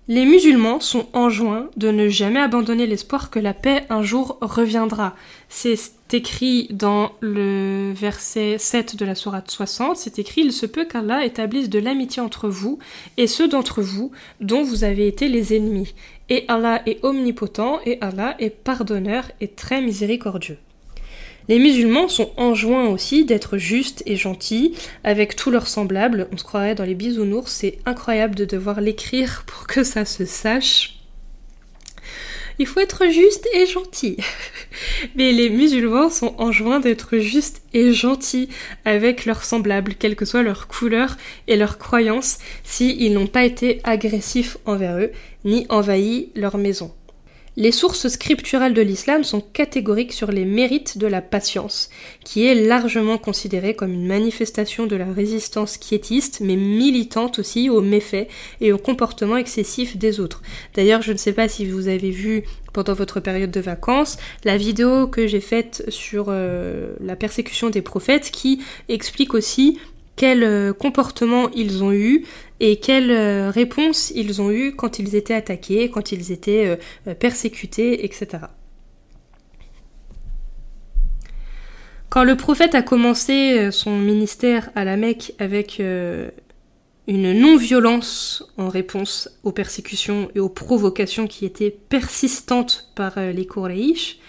Les 0.07 0.25
musulmans 0.25 0.81
sont 0.81 1.07
enjoints 1.13 1.67
de 1.77 1.89
ne 1.89 2.09
jamais 2.09 2.39
abandonner 2.39 2.85
l'espoir 2.85 3.31
que 3.31 3.39
la 3.39 3.55
paix 3.55 3.87
un 3.89 4.03
jour 4.03 4.37
reviendra. 4.39 5.15
C'est 5.49 5.79
écrit 6.13 6.67
dans 6.69 7.13
le 7.21 7.91
verset 7.91 8.59
7 8.59 8.97
de 8.97 9.03
la 9.03 9.15
sourate 9.15 9.49
60, 9.49 9.97
c'est 9.97 10.19
écrit 10.19 10.41
Il 10.41 10.53
se 10.53 10.67
peut 10.67 10.85
qu'Allah 10.85 11.25
établisse 11.25 11.71
de 11.71 11.79
l'amitié 11.79 12.21
entre 12.21 12.49
vous 12.49 12.77
et 13.17 13.25
ceux 13.25 13.47
d'entre 13.47 13.81
vous 13.81 14.11
dont 14.41 14.61
vous 14.61 14.83
avez 14.83 15.07
été 15.07 15.27
les 15.27 15.55
ennemis. 15.55 15.95
Et 16.29 16.45
Allah 16.49 16.83
est 16.85 17.03
omnipotent 17.03 17.79
et 17.87 17.97
Allah 18.01 18.35
est 18.37 18.51
pardonneur 18.51 19.31
et 19.41 19.47
très 19.47 19.81
miséricordieux. 19.81 20.59
Les 21.47 21.59
musulmans 21.59 22.07
sont 22.07 22.31
enjoints 22.37 22.87
aussi 22.87 23.23
d'être 23.23 23.57
justes 23.57 24.01
et 24.07 24.15
gentils 24.15 24.73
avec 25.03 25.35
tous 25.35 25.51
leurs 25.51 25.67
semblables. 25.67 26.27
On 26.31 26.37
se 26.37 26.43
croirait 26.43 26.73
dans 26.73 26.83
les 26.83 26.95
bisounours, 26.95 27.51
c'est 27.51 27.77
incroyable 27.85 28.33
de 28.33 28.45
devoir 28.45 28.81
l'écrire 28.81 29.43
pour 29.45 29.67
que 29.67 29.83
ça 29.83 30.05
se 30.05 30.25
sache. 30.25 30.95
Il 32.57 32.65
faut 32.65 32.79
être 32.79 33.09
juste 33.11 33.47
et 33.53 33.65
gentil. 33.65 34.17
Mais 35.15 35.33
les 35.33 35.49
musulmans 35.49 36.09
sont 36.09 36.33
enjoints 36.37 36.79
d'être 36.79 37.17
justes 37.17 37.61
et 37.73 37.91
gentils 37.91 38.49
avec 38.85 39.25
leurs 39.25 39.43
semblables, 39.43 39.95
quelle 39.95 40.15
que 40.15 40.25
soit 40.25 40.41
leur 40.41 40.67
couleur 40.67 41.17
et 41.47 41.57
leur 41.57 41.77
croyance, 41.77 42.39
s'ils 42.63 43.13
n'ont 43.13 43.27
pas 43.27 43.43
été 43.43 43.81
agressifs 43.83 44.57
envers 44.65 44.97
eux, 44.97 45.11
ni 45.43 45.65
envahi 45.69 46.29
leur 46.33 46.57
maison. 46.57 46.93
Les 47.57 47.71
sources 47.71 48.09
scripturales 48.09 48.73
de 48.73 48.81
l'islam 48.81 49.23
sont 49.23 49.39
catégoriques 49.39 50.11
sur 50.11 50.29
les 50.29 50.43
mérites 50.43 50.97
de 50.97 51.07
la 51.07 51.21
patience, 51.21 51.89
qui 52.25 52.45
est 52.45 52.53
largement 52.53 53.17
considérée 53.17 53.75
comme 53.75 53.93
une 53.93 54.07
manifestation 54.07 54.87
de 54.87 54.97
la 54.97 55.05
résistance 55.05 55.77
quiétiste, 55.77 56.41
mais 56.41 56.57
militante 56.57 57.39
aussi 57.39 57.69
aux 57.69 57.79
méfaits 57.79 58.27
et 58.59 58.73
au 58.73 58.77
comportement 58.77 59.37
excessif 59.37 59.95
des 59.95 60.19
autres. 60.19 60.41
D'ailleurs, 60.73 61.01
je 61.01 61.13
ne 61.13 61.17
sais 61.17 61.31
pas 61.31 61.47
si 61.47 61.65
vous 61.65 61.87
avez 61.87 62.11
vu 62.11 62.43
pendant 62.73 62.93
votre 62.93 63.21
période 63.21 63.51
de 63.51 63.61
vacances 63.61 64.17
la 64.43 64.57
vidéo 64.57 65.07
que 65.07 65.25
j'ai 65.25 65.39
faite 65.39 65.85
sur 65.87 66.25
euh, 66.27 66.93
la 66.99 67.15
persécution 67.15 67.69
des 67.69 67.81
prophètes 67.81 68.31
qui 68.31 68.61
explique 68.89 69.33
aussi 69.33 69.79
quel 70.15 70.43
euh, 70.43 70.73
comportement 70.73 71.49
ils 71.51 71.83
ont 71.83 71.91
eu 71.91 72.25
et 72.59 72.77
quelles 72.77 73.11
euh, 73.11 73.49
réponses 73.49 74.11
ils 74.15 74.41
ont 74.41 74.51
eu 74.51 74.75
quand 74.75 74.99
ils 74.99 75.15
étaient 75.15 75.33
attaqués, 75.33 75.89
quand 75.89 76.11
ils 76.11 76.31
étaient 76.31 76.77
euh, 77.07 77.13
persécutés, 77.13 78.05
etc. 78.05 78.43
Quand 82.09 82.23
le 82.23 82.37
prophète 82.37 82.75
a 82.75 82.81
commencé 82.81 83.71
son 83.71 83.97
ministère 83.97 84.69
à 84.75 84.85
la 84.85 84.95
Mecque 84.95 85.33
avec 85.37 85.79
une 85.79 86.31
non-violence 87.07 88.53
en 88.57 88.69
réponse 88.69 89.37
aux 89.43 89.51
persécutions 89.51 90.29
et 90.33 90.39
aux 90.39 90.47
provocations 90.47 91.27
qui 91.27 91.45
étaient 91.45 91.71
persistantes 91.71 92.89
par 92.95 93.19
les 93.19 93.45
Kouraïches, 93.45 94.19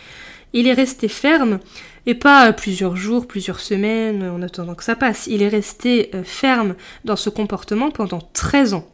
il 0.52 0.66
est 0.66 0.72
resté 0.72 1.06
ferme 1.06 1.60
et 2.06 2.14
pas 2.14 2.52
plusieurs 2.52 2.96
jours, 2.96 3.26
plusieurs 3.26 3.60
semaines 3.60 4.22
en 4.28 4.40
attendant 4.42 4.74
que 4.74 4.84
ça 4.84 4.96
passe. 4.96 5.26
Il 5.26 5.42
est 5.42 5.48
resté 5.48 6.10
euh, 6.14 6.22
ferme 6.24 6.74
dans 7.04 7.16
ce 7.16 7.30
comportement 7.30 7.90
pendant 7.90 8.20
13 8.32 8.74
ans, 8.74 8.88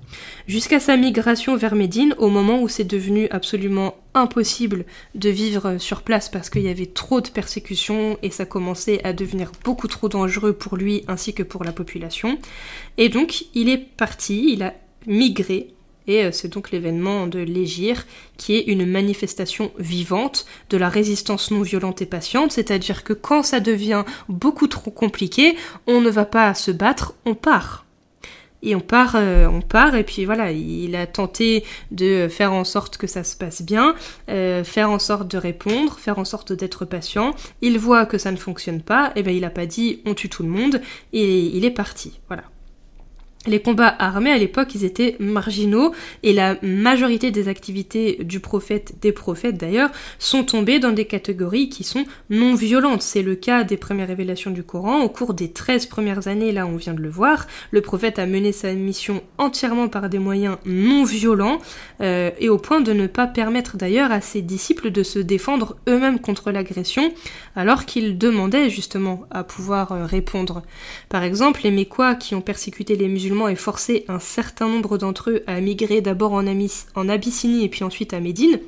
jusqu'à 0.46 0.80
sa 0.80 0.96
migration 0.96 1.56
vers 1.56 1.74
Médine, 1.74 2.14
au 2.18 2.28
moment 2.28 2.60
où 2.62 2.68
c'est 2.68 2.84
devenu 2.84 3.28
absolument 3.30 3.94
impossible 4.14 4.84
de 5.14 5.28
vivre 5.28 5.78
sur 5.78 6.02
place 6.02 6.28
parce 6.28 6.50
qu'il 6.50 6.62
y 6.62 6.68
avait 6.68 6.86
trop 6.86 7.20
de 7.20 7.28
persécutions 7.28 8.18
et 8.22 8.30
ça 8.30 8.44
commençait 8.44 9.02
à 9.04 9.12
devenir 9.12 9.52
beaucoup 9.64 9.88
trop 9.88 10.08
dangereux 10.08 10.52
pour 10.52 10.76
lui 10.76 11.04
ainsi 11.08 11.34
que 11.34 11.42
pour 11.42 11.64
la 11.64 11.72
population. 11.72 12.38
Et 12.98 13.08
donc 13.08 13.44
il 13.54 13.68
est 13.68 13.78
parti, 13.78 14.52
il 14.52 14.62
a 14.62 14.74
migré 15.06 15.74
et 16.06 16.24
euh, 16.24 16.32
c'est 16.32 16.48
donc 16.48 16.70
l'événement 16.70 17.26
de 17.26 17.38
l'Égir, 17.38 18.06
qui 18.36 18.56
est 18.56 18.62
une 18.62 18.86
manifestation 18.86 19.72
vivante 19.78 20.46
de 20.70 20.76
la 20.76 20.88
résistance 20.88 21.50
non 21.50 21.62
violente 21.62 22.02
et 22.02 22.06
patiente, 22.06 22.52
c'est-à-dire 22.52 23.04
que 23.04 23.12
quand 23.12 23.42
ça 23.42 23.60
devient 23.60 24.04
beaucoup 24.28 24.66
trop 24.66 24.90
compliqué, 24.90 25.56
on 25.86 26.00
ne 26.00 26.10
va 26.10 26.24
pas 26.24 26.54
se 26.54 26.70
battre, 26.70 27.14
on 27.24 27.34
part. 27.34 27.86
Et 28.64 28.76
on 28.76 28.80
part, 28.80 29.16
euh, 29.16 29.46
on 29.48 29.60
part, 29.60 29.96
et 29.96 30.04
puis 30.04 30.24
voilà, 30.24 30.52
il 30.52 30.94
a 30.94 31.06
tenté 31.06 31.64
de 31.90 32.28
faire 32.28 32.52
en 32.52 32.64
sorte 32.64 32.96
que 32.96 33.08
ça 33.08 33.24
se 33.24 33.36
passe 33.36 33.62
bien, 33.62 33.96
euh, 34.28 34.62
faire 34.62 34.90
en 34.90 35.00
sorte 35.00 35.28
de 35.28 35.36
répondre, 35.36 35.98
faire 35.98 36.18
en 36.20 36.24
sorte 36.24 36.52
d'être 36.52 36.84
patient. 36.84 37.32
Il 37.60 37.78
voit 37.78 38.06
que 38.06 38.18
ça 38.18 38.30
ne 38.30 38.36
fonctionne 38.36 38.80
pas, 38.80 39.12
et 39.16 39.22
bien 39.22 39.32
il 39.32 39.44
a 39.44 39.50
pas 39.50 39.66
dit 39.66 40.00
on 40.06 40.14
tue 40.14 40.28
tout 40.28 40.44
le 40.44 40.48
monde, 40.48 40.80
et 41.12 41.40
il 41.40 41.64
est 41.64 41.72
parti. 41.72 42.20
Voilà 42.28 42.51
les 43.46 43.60
combats 43.60 43.94
armés 43.98 44.30
à 44.30 44.38
l'époque, 44.38 44.74
ils 44.74 44.84
étaient 44.84 45.16
marginaux 45.18 45.92
et 46.22 46.32
la 46.32 46.56
majorité 46.62 47.30
des 47.30 47.48
activités 47.48 48.18
du 48.22 48.40
prophète, 48.40 48.94
des 49.00 49.12
prophètes 49.12 49.56
d'ailleurs, 49.56 49.90
sont 50.18 50.44
tombées 50.44 50.78
dans 50.78 50.92
des 50.92 51.06
catégories 51.06 51.68
qui 51.68 51.82
sont 51.82 52.04
non 52.30 52.54
violentes. 52.54 53.02
C'est 53.02 53.22
le 53.22 53.34
cas 53.34 53.64
des 53.64 53.76
premières 53.76 54.08
révélations 54.08 54.50
du 54.50 54.62
Coran. 54.62 55.02
Au 55.02 55.08
cours 55.08 55.34
des 55.34 55.50
13 55.50 55.86
premières 55.86 56.28
années, 56.28 56.52
là 56.52 56.66
on 56.66 56.76
vient 56.76 56.94
de 56.94 57.00
le 57.00 57.10
voir, 57.10 57.46
le 57.72 57.80
prophète 57.80 58.18
a 58.18 58.26
mené 58.26 58.52
sa 58.52 58.72
mission 58.74 59.22
entièrement 59.38 59.88
par 59.88 60.08
des 60.08 60.18
moyens 60.18 60.56
non 60.64 61.04
violents 61.04 61.58
euh, 62.00 62.30
et 62.38 62.48
au 62.48 62.58
point 62.58 62.80
de 62.80 62.92
ne 62.92 63.06
pas 63.06 63.26
permettre 63.26 63.76
d'ailleurs 63.76 64.12
à 64.12 64.20
ses 64.20 64.42
disciples 64.42 64.90
de 64.90 65.02
se 65.02 65.18
défendre 65.18 65.76
eux-mêmes 65.88 66.20
contre 66.20 66.52
l'agression 66.52 67.12
alors 67.56 67.86
qu'ils 67.86 68.18
demandaient 68.18 68.70
justement 68.70 69.24
à 69.30 69.42
pouvoir 69.42 69.92
euh, 69.92 70.04
répondre. 70.04 70.62
Par 71.08 71.24
exemple, 71.24 71.62
les 71.64 71.70
Mécois 71.70 72.14
qui 72.14 72.34
ont 72.34 72.40
persécuté 72.40 72.96
les 72.96 73.08
musulmans 73.08 73.31
et 73.48 73.56
forcé 73.56 74.04
un 74.08 74.18
certain 74.18 74.68
nombre 74.68 74.98
d'entre 74.98 75.30
eux 75.30 75.42
à 75.46 75.60
migrer 75.60 76.00
d'abord 76.00 76.32
en, 76.32 76.44
en, 76.46 77.08
Abyssinie 77.08 77.64
et 77.64 77.68
puis 77.68 77.84
ensuite 77.84 78.12
à 78.14 78.20
Médine, 78.20 78.60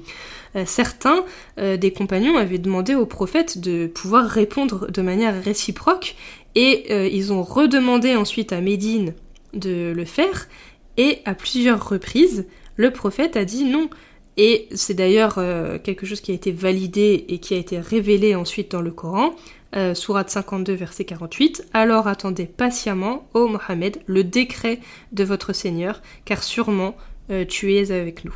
euh, 0.56 0.64
certains 0.66 1.24
euh, 1.58 1.76
des 1.76 1.92
compagnons 1.92 2.36
avaient 2.36 2.58
demandé 2.58 2.94
au 2.94 3.06
prophète 3.06 3.58
de 3.58 3.86
pouvoir 3.86 4.26
répondre 4.26 4.90
de 4.90 5.02
manière 5.02 5.42
réciproque 5.42 6.16
et 6.54 6.86
euh, 6.90 7.08
ils 7.08 7.32
ont 7.32 7.42
redemandé 7.42 8.16
ensuite 8.16 8.52
à 8.52 8.60
Médine 8.60 9.14
de 9.52 9.92
le 9.94 10.04
faire 10.04 10.48
et 10.96 11.18
à 11.24 11.34
plusieurs 11.34 11.88
reprises 11.88 12.46
le 12.76 12.90
prophète 12.90 13.36
a 13.36 13.44
dit 13.44 13.64
non. 13.64 13.88
Et 14.36 14.66
c'est 14.74 14.94
d'ailleurs 14.94 15.36
quelque 15.84 16.06
chose 16.06 16.20
qui 16.20 16.32
a 16.32 16.34
été 16.34 16.50
validé 16.50 17.24
et 17.28 17.38
qui 17.38 17.54
a 17.54 17.56
été 17.56 17.78
révélé 17.78 18.34
ensuite 18.34 18.72
dans 18.72 18.82
le 18.82 18.90
Coran. 18.90 19.36
Euh, 19.76 19.94
sourate 19.94 20.30
52, 20.30 20.72
verset 20.74 21.04
48, 21.04 21.66
Alors 21.72 22.06
attendez 22.06 22.46
patiemment, 22.46 23.26
ô 23.34 23.48
Mohammed, 23.48 23.98
le 24.06 24.22
décret 24.22 24.78
de 25.10 25.24
votre 25.24 25.52
Seigneur, 25.52 26.00
car 26.24 26.44
sûrement 26.44 26.96
euh, 27.30 27.44
tu 27.44 27.74
es 27.74 27.90
avec 27.90 28.24
nous. 28.24 28.34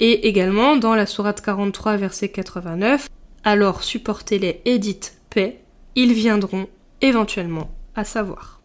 Et 0.00 0.26
également 0.26 0.76
dans 0.76 0.96
la 0.96 1.06
sourate 1.06 1.40
43, 1.40 1.96
verset 1.96 2.28
89, 2.28 3.08
Alors 3.44 3.84
supportez-les 3.84 4.62
et 4.64 4.78
dites 4.80 5.16
paix, 5.30 5.60
ils 5.94 6.12
viendront 6.12 6.66
éventuellement 7.00 7.70
à 7.94 8.02
savoir. 8.02 8.60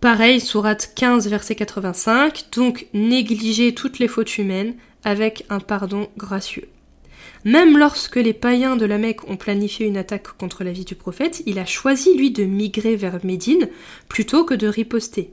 Pareil, 0.00 0.40
sourate 0.40 0.92
15, 0.94 1.26
verset 1.26 1.56
85, 1.56 2.44
donc 2.52 2.86
négligez 2.94 3.74
toutes 3.74 3.98
les 3.98 4.06
fautes 4.06 4.38
humaines 4.38 4.74
avec 5.02 5.44
un 5.50 5.58
pardon 5.58 6.06
gracieux. 6.16 6.68
Même 7.44 7.78
lorsque 7.78 8.16
les 8.16 8.32
païens 8.32 8.76
de 8.76 8.86
la 8.86 8.98
Mecque 8.98 9.28
ont 9.28 9.36
planifié 9.36 9.86
une 9.86 9.96
attaque 9.96 10.28
contre 10.36 10.64
la 10.64 10.72
vie 10.72 10.84
du 10.84 10.94
prophète, 10.94 11.42
il 11.46 11.58
a 11.58 11.64
choisi, 11.64 12.16
lui, 12.16 12.30
de 12.30 12.44
migrer 12.44 12.96
vers 12.96 13.24
Médine 13.24 13.68
plutôt 14.08 14.44
que 14.44 14.54
de 14.54 14.66
riposter. 14.66 15.32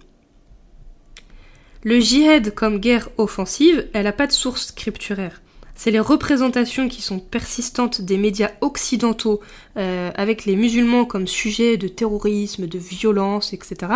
Le 1.83 1.99
jihad 1.99 2.53
comme 2.53 2.79
guerre 2.79 3.09
offensive, 3.17 3.87
elle 3.93 4.05
n'a 4.05 4.11
pas 4.11 4.27
de 4.27 4.31
source 4.31 4.67
scripturaire. 4.67 5.41
C'est 5.75 5.91
les 5.91 5.99
représentations 5.99 6.87
qui 6.87 7.01
sont 7.01 7.19
persistantes 7.19 8.01
des 8.01 8.17
médias 8.17 8.51
occidentaux 8.61 9.41
euh, 9.77 10.09
avec 10.15 10.45
les 10.45 10.55
musulmans 10.55 11.05
comme 11.05 11.27
sujet 11.27 11.75
de 11.75 11.89
terrorisme, 11.89 12.65
de 12.65 12.79
violence, 12.79 13.51
etc., 13.53 13.91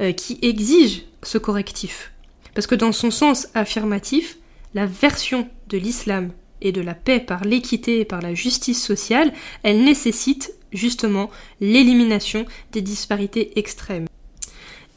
euh, 0.00 0.12
qui 0.12 0.38
exigent 0.42 1.02
ce 1.24 1.38
correctif. 1.38 2.12
Parce 2.54 2.68
que 2.68 2.76
dans 2.76 2.92
son 2.92 3.10
sens 3.10 3.48
affirmatif, 3.54 4.38
la 4.74 4.86
version 4.86 5.48
de 5.68 5.76
l'islam 5.76 6.30
et 6.60 6.72
de 6.72 6.80
la 6.80 6.94
paix 6.94 7.20
par 7.20 7.44
l'équité 7.44 8.00
et 8.00 8.04
par 8.04 8.20
la 8.20 8.34
justice 8.34 8.82
sociale, 8.82 9.32
elle 9.62 9.84
nécessite 9.84 10.54
justement 10.72 11.30
l'élimination 11.60 12.44
des 12.72 12.82
disparités 12.82 13.58
extrêmes. 13.58 14.06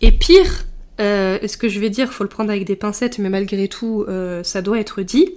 Et 0.02 0.12
pire, 0.12 0.66
euh, 1.00 1.40
ce 1.48 1.58
que 1.58 1.70
je 1.70 1.80
vais 1.80 1.90
dire, 1.90 2.12
faut 2.12 2.24
le 2.24 2.30
prendre 2.30 2.52
avec 2.52 2.66
des 2.66 2.76
pincettes, 2.76 3.20
mais 3.20 3.30
malgré 3.30 3.68
tout, 3.68 4.06
euh, 4.08 4.44
ça 4.44 4.62
doit 4.62 4.80
être 4.80 5.02
dit, 5.02 5.30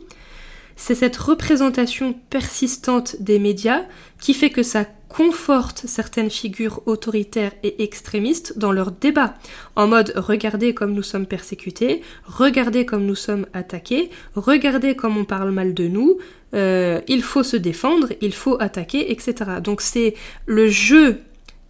c'est 0.76 0.94
cette 0.94 1.16
représentation 1.16 2.14
persistante 2.30 3.16
des 3.20 3.38
médias 3.38 3.82
qui 4.20 4.34
fait 4.34 4.50
que 4.50 4.62
ça 4.62 4.84
conforte 5.14 5.84
certaines 5.86 6.30
figures 6.30 6.82
autoritaires 6.86 7.52
et 7.62 7.84
extrémistes 7.84 8.58
dans 8.58 8.72
leurs 8.72 8.90
débats, 8.90 9.34
en 9.76 9.86
mode 9.86 10.12
regardez 10.16 10.74
comme 10.74 10.92
nous 10.92 11.04
sommes 11.04 11.26
persécutés, 11.26 12.02
regardez 12.24 12.84
comme 12.84 13.06
nous 13.06 13.14
sommes 13.14 13.46
attaqués, 13.52 14.10
regardez 14.34 14.96
comme 14.96 15.16
on 15.16 15.24
parle 15.24 15.52
mal 15.52 15.72
de 15.72 15.86
nous, 15.86 16.18
euh, 16.54 17.00
il 17.06 17.22
faut 17.22 17.44
se 17.44 17.56
défendre, 17.56 18.08
il 18.20 18.34
faut 18.34 18.60
attaquer, 18.60 19.12
etc. 19.12 19.34
Donc 19.62 19.82
c'est 19.82 20.14
le 20.46 20.68
jeu 20.68 21.20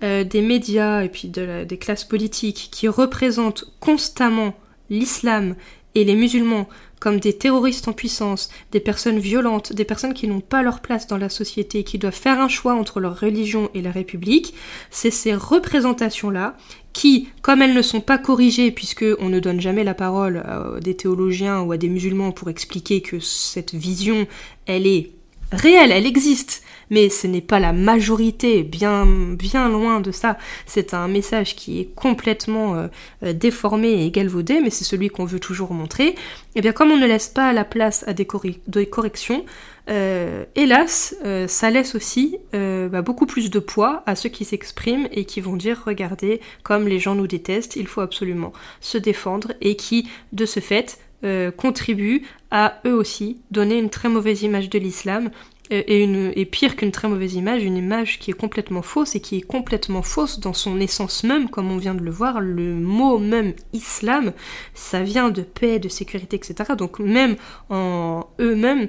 euh, 0.03 0.25
des 0.25 0.41
médias 0.41 1.03
et 1.03 1.11
puis 1.11 1.29
des 1.29 1.79
classes 1.79 2.05
politiques 2.05 2.71
qui 2.73 2.89
représentent 2.89 3.67
constamment 3.79 4.55
l'islam 4.89 5.55
et 5.95 6.05
les 6.05 6.15
musulmans 6.15 6.67
comme 7.05 7.21
des 7.21 7.35
terroristes 7.35 7.87
en 7.87 7.93
puissance, 7.93 8.49
des 8.73 8.81
personnes 8.81 9.19
violentes, 9.19 9.75
des 9.75 9.85
personnes 9.85 10.15
qui 10.15 10.27
n'ont 10.27 10.41
pas 10.41 10.63
leur 10.63 10.81
place 10.81 11.07
dans 11.07 11.19
la 11.19 11.29
société, 11.29 11.85
qui 11.85 11.99
doivent 11.99 12.15
faire 12.15 12.41
un 12.41 12.49
choix 12.49 12.73
entre 12.73 12.99
leur 12.99 13.21
religion 13.21 13.69
et 13.75 13.83
la 13.83 13.91
République, 13.91 14.55
c'est 14.91 15.11
ces 15.11 15.35
représentations-là 15.35 16.57
qui, 16.95 17.29
comme 17.43 17.61
elles 17.61 17.75
ne 17.75 17.83
sont 17.83 18.01
pas 18.01 18.17
corrigées, 18.17 18.71
puisque 18.71 19.05
on 19.19 19.29
ne 19.29 19.39
donne 19.39 19.61
jamais 19.61 19.85
la 19.85 19.93
parole 19.93 20.39
à 20.39 20.81
des 20.81 20.97
théologiens 20.97 21.61
ou 21.61 21.73
à 21.73 21.77
des 21.77 21.91
musulmans 21.91 22.33
pour 22.33 22.49
expliquer 22.49 23.03
que 23.03 23.21
cette 23.21 23.75
vision, 23.75 24.27
elle 24.65 24.87
est 24.87 25.11
réelle, 25.57 25.93
elle 25.93 26.07
existe, 26.07 26.63
mais 26.91 27.09
ce 27.09 27.27
n'est 27.27 27.41
pas 27.41 27.61
la 27.61 27.73
majorité, 27.73 28.63
bien, 28.63 29.07
bien 29.07 29.69
loin 29.69 30.01
de 30.01 30.13
ça. 30.13 30.39
C'est 30.67 30.95
un 30.95 31.09
message 31.09 31.57
qui 31.57 31.81
est 31.81 31.95
complètement 31.95 32.75
euh, 32.75 32.87
euh, 33.23 33.33
déformé 33.33 34.05
et 34.05 34.11
galvaudé, 34.11 34.61
mais 34.61 34.71
c'est 34.71 34.85
celui 34.85 35.09
qu'on 35.09 35.25
veut 35.25 35.41
toujours 35.41 35.73
montrer. 35.73 36.09
Et 36.09 36.17
eh 36.57 36.61
bien 36.61 36.73
comme 36.73 36.93
on 36.93 36.97
ne 36.97 37.07
laisse 37.07 37.29
pas 37.29 37.53
la 37.53 37.65
place 37.65 38.05
à 38.07 38.13
des, 38.13 38.27
corrections, 38.27 39.45
euh, 39.91 40.45
hélas, 40.55 41.17
ça 41.49 41.71
laisse 41.71 41.97
aussi 41.97 42.39
bah, 42.53 43.03
beaucoup 43.03 43.27
plus 43.27 43.51
de 43.51 43.59
poids 43.59 44.05
à 44.07 44.15
ceux 44.15 44.29
qui 44.29 44.45
s'expriment 44.45 45.09
et 45.11 45.25
qui 45.25 45.41
vont 45.41 45.57
dire 45.57 45.83
regardez, 45.85 46.41
comme 46.63 46.87
les 46.87 47.01
gens 47.01 47.17
nous 47.17 47.27
détestent, 47.27 47.75
il 47.75 47.89
faut 47.89 48.03
absolument 48.03 48.53
se 48.81 48.99
défendre 48.99 49.53
et 49.61 49.75
qui, 49.75 50.09
de 50.33 50.47
ce 50.47 50.61
fait, 50.61 50.99
contribuent 51.57 52.23
à 52.51 52.81
eux 52.87 52.95
aussi 52.95 53.41
donner 53.51 53.79
une 53.79 53.91
très 53.91 54.09
mauvaise 54.09 54.43
image 54.43 54.69
de 54.69 54.79
l'islam 54.79 55.31
et, 55.71 56.03
une, 56.03 56.33
et 56.37 56.45
pire 56.45 56.77
qu'une 56.77 56.91
très 56.91 57.09
mauvaise 57.09 57.35
image, 57.35 57.63
une 57.63 57.77
image 57.77 58.19
qui 58.19 58.31
est 58.31 58.35
complètement 58.35 58.83
fausse 58.83 59.15
et 59.15 59.21
qui 59.21 59.39
est 59.39 59.43
complètement 59.43 60.03
fausse 60.03 60.39
dans 60.39 60.53
son 60.53 60.79
essence 60.79 61.25
même, 61.25 61.49
comme 61.49 61.71
on 61.71 61.79
vient 61.79 61.95
de 61.95 62.03
le 62.03 62.11
voir, 62.11 62.41
le 62.41 62.75
mot 62.75 63.19
même 63.19 63.55
islam, 63.73 64.33
ça 64.75 65.03
vient 65.03 65.31
de 65.31 65.43
paix, 65.43 65.79
de 65.79 65.89
sécurité, 65.89 66.37
etc. 66.37 66.73
Donc 66.77 66.99
même 66.99 67.37
en 67.71 68.27
eux-mêmes, 68.41 68.89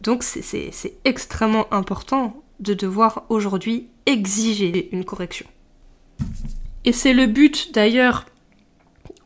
donc 0.00 0.22
c'est 0.22 0.72
extrêmement 1.04 1.72
important 1.72 2.42
de 2.60 2.74
devoir 2.74 3.26
aujourd'hui 3.28 3.88
exiger 4.06 4.88
une 4.92 5.04
correction. 5.04 5.46
Et 6.84 6.92
c'est 6.92 7.12
le 7.12 7.26
but 7.26 7.74
d'ailleurs 7.74 8.26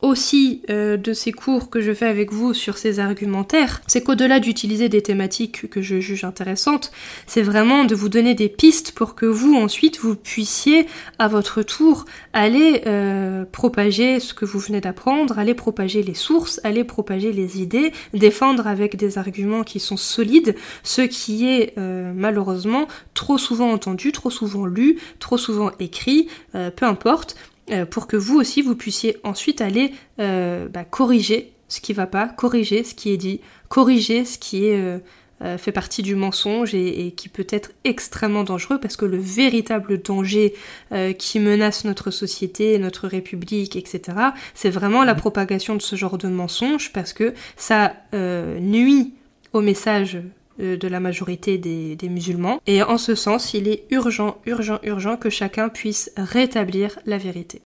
aussi 0.05 0.61
euh, 0.69 0.97
de 0.97 1.13
ces 1.13 1.31
cours 1.31 1.69
que 1.69 1.81
je 1.81 1.93
fais 1.93 2.05
avec 2.05 2.31
vous 2.31 2.53
sur 2.53 2.77
ces 2.77 2.99
argumentaires, 2.99 3.81
c'est 3.87 4.03
qu'au-delà 4.03 4.39
d'utiliser 4.39 4.87
des 4.89 5.01
thématiques 5.01 5.69
que 5.69 5.81
je 5.81 5.99
juge 5.99 6.23
intéressantes, 6.23 6.91
c'est 7.27 7.41
vraiment 7.41 7.83
de 7.83 7.95
vous 7.95 8.09
donner 8.09 8.35
des 8.35 8.49
pistes 8.49 8.91
pour 8.91 9.15
que 9.15 9.25
vous 9.25 9.55
ensuite 9.55 9.99
vous 9.99 10.15
puissiez 10.15 10.85
à 11.19 11.27
votre 11.27 11.63
tour 11.63 12.05
aller 12.33 12.83
euh, 12.85 13.45
propager 13.51 14.19
ce 14.19 14.33
que 14.33 14.45
vous 14.45 14.59
venez 14.59 14.81
d'apprendre, 14.81 15.39
aller 15.39 15.55
propager 15.55 16.03
les 16.03 16.13
sources, 16.13 16.61
aller 16.63 16.83
propager 16.83 17.31
les 17.31 17.61
idées, 17.61 17.91
défendre 18.13 18.67
avec 18.67 18.95
des 18.95 19.17
arguments 19.17 19.63
qui 19.63 19.79
sont 19.79 19.97
solides 19.97 20.55
ce 20.83 21.01
qui 21.01 21.47
est 21.47 21.73
euh, 21.77 22.13
malheureusement 22.15 22.87
trop 23.13 23.37
souvent 23.37 23.71
entendu, 23.71 24.11
trop 24.11 24.29
souvent 24.29 24.65
lu, 24.65 24.99
trop 25.19 25.37
souvent 25.37 25.71
écrit, 25.79 26.27
peu 26.53 26.85
importe 26.85 27.35
pour 27.89 28.07
que 28.07 28.15
vous 28.15 28.37
aussi 28.37 28.61
vous 28.61 28.75
puissiez 28.75 29.17
ensuite 29.23 29.61
aller 29.61 29.91
euh, 30.19 30.67
bah, 30.67 30.83
corriger 30.83 31.51
ce 31.67 31.81
qui 31.81 31.93
va 31.93 32.05
pas, 32.05 32.27
corriger 32.27 32.83
ce 32.83 32.93
qui 32.93 33.11
est 33.11 33.17
dit, 33.17 33.41
corriger 33.69 34.23
ce 34.23 34.37
qui 34.37 34.69
euh, 34.69 34.99
fait 35.57 35.71
partie 35.71 36.03
du 36.03 36.15
mensonge 36.15 36.75
et, 36.75 37.11
qui 37.17 37.27
peut 37.27 37.47
être 37.49 37.71
extrêmement 37.83 38.43
dangereux 38.43 38.79
parce 38.79 38.95
que 38.95 39.05
le 39.05 39.17
véritable 39.17 40.01
danger 40.01 40.53
qui 41.17 41.39
menace 41.39 41.83
notre 41.83 42.09
société, 42.09 42.77
notre 42.77 43.07
république, 43.07 43.75
etc., 43.75 44.17
c'est 44.53 44.69
vraiment 44.69 45.03
la 45.03 45.13
propagation 45.13 45.75
de 45.75 45.81
ce 45.81 45.95
genre 45.97 46.17
de 46.17 46.29
mensonge 46.29 46.93
parce 46.93 47.11
que 47.11 47.33
ça 47.57 47.95
nuit 48.13 49.15
au 49.51 49.61
message 49.61 50.19
de 50.59 50.87
la 50.87 50.99
majorité 50.99 51.57
des, 51.57 51.95
des, 51.95 52.09
musulmans. 52.09 52.59
Et 52.65 52.81
en 52.83 52.97
ce 52.97 53.15
sens, 53.15 53.53
il 53.53 53.67
est 53.67 53.85
urgent, 53.91 54.37
urgent, 54.45 54.79
urgent 54.83 55.17
que 55.17 55.29
chacun 55.29 55.69
puisse 55.69 56.11
rétablir 56.17 56.97
la 57.05 57.17
vérité. 57.17 57.61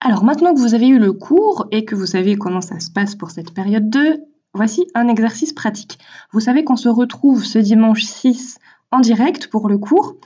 Alors 0.00 0.24
maintenant 0.24 0.54
que 0.54 0.60
vous 0.60 0.74
avez 0.74 0.88
eu 0.88 0.98
le 0.98 1.12
cours 1.12 1.66
et 1.72 1.84
que 1.84 1.94
vous 1.94 2.06
savez 2.06 2.36
comment 2.36 2.60
ça 2.60 2.80
se 2.80 2.90
passe 2.90 3.14
pour 3.14 3.30
cette 3.30 3.52
période 3.54 3.88
2, 3.90 4.18
voici 4.54 4.86
un 4.94 5.08
exercice 5.08 5.52
pratique. 5.52 5.98
Vous 6.32 6.40
savez 6.40 6.64
qu'on 6.64 6.76
se 6.76 6.88
retrouve 6.88 7.44
ce 7.44 7.58
dimanche 7.58 8.04
6 8.04 8.58
en 8.90 9.00
direct 9.00 9.48
pour 9.48 9.68
le 9.68 9.78
cours. 9.78 10.16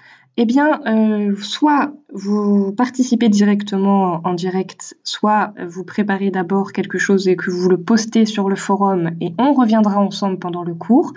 Eh 0.42 0.46
bien, 0.46 0.80
euh, 0.86 1.36
soit 1.36 1.92
vous 2.14 2.72
participez 2.72 3.28
directement 3.28 4.22
en 4.24 4.32
direct, 4.32 4.96
soit 5.04 5.52
vous 5.66 5.84
préparez 5.84 6.30
d'abord 6.30 6.72
quelque 6.72 6.96
chose 6.96 7.28
et 7.28 7.36
que 7.36 7.50
vous 7.50 7.68
le 7.68 7.76
postez 7.76 8.24
sur 8.24 8.48
le 8.48 8.56
forum 8.56 9.10
et 9.20 9.34
on 9.36 9.52
reviendra 9.52 9.98
ensemble 9.98 10.38
pendant 10.38 10.62
le 10.62 10.72
cours. 10.72 11.12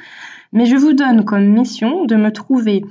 Mais 0.51 0.65
je 0.65 0.75
vous 0.75 0.91
donne 0.91 1.23
comme 1.23 1.45
mission 1.45 2.03
de 2.03 2.17
me 2.17 2.33
trouver 2.33 2.83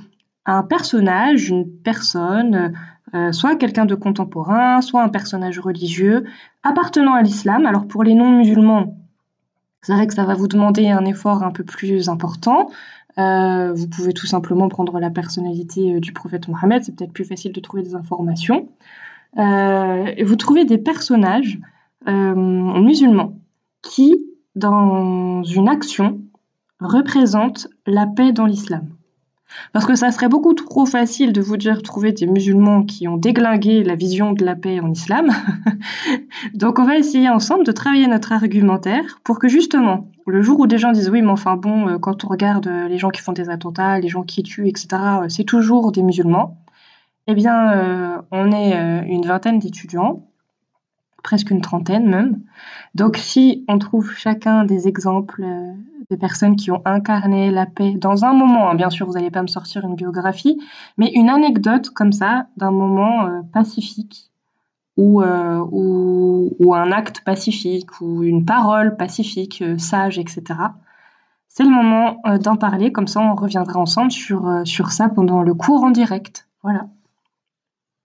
un 0.47 0.63
personnage, 0.63 1.49
une 1.49 1.69
personne, 1.69 2.73
euh, 3.13 3.31
soit 3.31 3.55
quelqu'un 3.55 3.85
de 3.85 3.93
contemporain, 3.93 4.81
soit 4.81 5.03
un 5.03 5.09
personnage 5.09 5.59
religieux 5.59 6.23
appartenant 6.63 7.13
à 7.13 7.21
l'islam. 7.21 7.67
Alors 7.67 7.85
pour 7.85 8.03
les 8.03 8.15
non-musulmans, 8.15 8.97
c'est 9.83 9.93
vrai 9.93 10.07
que 10.07 10.15
ça 10.15 10.25
va 10.25 10.33
vous 10.33 10.47
demander 10.47 10.89
un 10.89 11.05
effort 11.05 11.43
un 11.43 11.51
peu 11.51 11.63
plus 11.63 12.09
important. 12.09 12.71
Euh, 13.17 13.73
vous 13.73 13.87
pouvez 13.87 14.13
tout 14.13 14.25
simplement 14.25 14.69
prendre 14.69 14.99
la 14.99 15.09
personnalité 15.09 15.95
euh, 15.95 15.99
du 15.99 16.13
prophète 16.13 16.47
Mohammed, 16.47 16.83
c'est 16.83 16.95
peut-être 16.95 17.13
plus 17.13 17.25
facile 17.25 17.51
de 17.51 17.59
trouver 17.59 17.83
des 17.83 17.95
informations. 17.95 18.69
et 19.37 20.23
vous 20.23 20.35
trouvez 20.35 20.65
des 20.65 20.77
personnages 20.77 21.59
musulmans 22.05 23.39
qui, 23.81 24.15
dans 24.55 25.43
une 25.43 25.69
action, 25.69 26.21
représente 26.79 27.67
la 27.85 28.05
paix 28.07 28.31
dans 28.31 28.45
l'islam. 28.45 28.89
Parce 29.71 29.85
que 29.85 29.95
ça 29.95 30.11
serait 30.11 30.29
beaucoup 30.29 30.53
trop 30.53 30.85
facile 30.85 31.33
de 31.33 31.41
vous 31.41 31.57
dire 31.57 31.81
trouver 31.81 32.11
des 32.11 32.27
musulmans 32.27 32.83
qui 32.83 33.07
ont 33.07 33.17
déglingué 33.17 33.83
la 33.83 33.95
vision 33.95 34.33
de 34.33 34.45
la 34.45 34.55
paix 34.55 34.79
en 34.79 34.91
islam. 34.91 35.29
Donc 36.53 36.79
on 36.79 36.85
va 36.85 36.97
essayer 36.97 37.29
ensemble 37.29 37.65
de 37.65 37.71
travailler 37.71 38.07
notre 38.07 38.31
argumentaire 38.31 39.19
pour 39.23 39.39
que 39.39 39.47
justement, 39.47 40.07
le 40.27 40.41
jour 40.41 40.59
où 40.59 40.67
des 40.67 40.77
gens 40.77 40.91
disent 40.91 41.09
oui 41.09 41.21
mais 41.21 41.31
enfin 41.31 41.55
bon, 41.55 41.87
euh, 41.87 41.97
quand 41.97 42.23
on 42.25 42.27
regarde 42.27 42.67
euh, 42.67 42.87
les 42.87 42.97
gens 42.97 43.09
qui 43.09 43.21
font 43.21 43.33
des 43.33 43.49
attentats, 43.49 43.99
les 43.99 44.09
gens 44.09 44.23
qui 44.23 44.43
tuent, 44.43 44.67
etc., 44.67 44.87
euh, 44.91 45.29
c'est 45.29 45.43
toujours 45.43 45.91
des 45.91 46.03
musulmans, 46.03 46.57
eh 47.27 47.35
bien 47.35 48.23
on 48.31 48.51
est 48.51 48.73
une 49.07 49.25
vingtaine 49.25 49.57
d'étudiants, 49.57 50.27
presque 51.23 51.49
une 51.49 51.61
trentaine 51.61 52.07
même. 52.07 52.41
Donc 52.95 53.17
si 53.17 53.65
on 53.67 53.79
trouve 53.79 54.11
chacun 54.11 54.65
des 54.65 54.87
exemples 54.87 55.43
des 56.09 56.17
personnes 56.17 56.55
qui 56.55 56.71
ont 56.71 56.81
incarné 56.85 57.51
la 57.51 57.65
paix 57.65 57.93
dans 57.93 58.25
un 58.25 58.33
moment. 58.33 58.69
Hein. 58.69 58.75
Bien 58.75 58.89
sûr, 58.89 59.07
vous 59.07 59.13
n'allez 59.13 59.31
pas 59.31 59.41
me 59.41 59.47
sortir 59.47 59.83
une 59.85 59.95
biographie, 59.95 60.59
mais 60.97 61.11
une 61.13 61.29
anecdote 61.29 61.89
comme 61.89 62.11
ça 62.11 62.47
d'un 62.57 62.71
moment 62.71 63.25
euh, 63.25 63.41
pacifique 63.51 64.31
euh, 64.99 65.57
ou, 65.71 66.53
ou, 66.59 66.75
un 66.75 66.91
acte 66.91 67.21
pacifique 67.21 67.99
ou 68.01 68.23
une 68.23 68.45
parole 68.45 68.95
pacifique, 68.95 69.61
euh, 69.61 69.77
sage, 69.77 70.19
etc. 70.19 70.43
C'est 71.47 71.63
le 71.63 71.69
moment 71.69 72.17
d'en 72.41 72.55
parler, 72.55 72.91
comme 72.91 73.05
ça 73.05 73.19
on 73.19 73.35
reviendra 73.35 73.79
ensemble 73.79 74.11
sur, 74.11 74.61
sur 74.65 74.91
ça 74.91 75.07
pendant 75.09 75.43
le 75.43 75.53
cours 75.53 75.83
en 75.83 75.91
direct. 75.91 76.47
Voilà. 76.63 76.87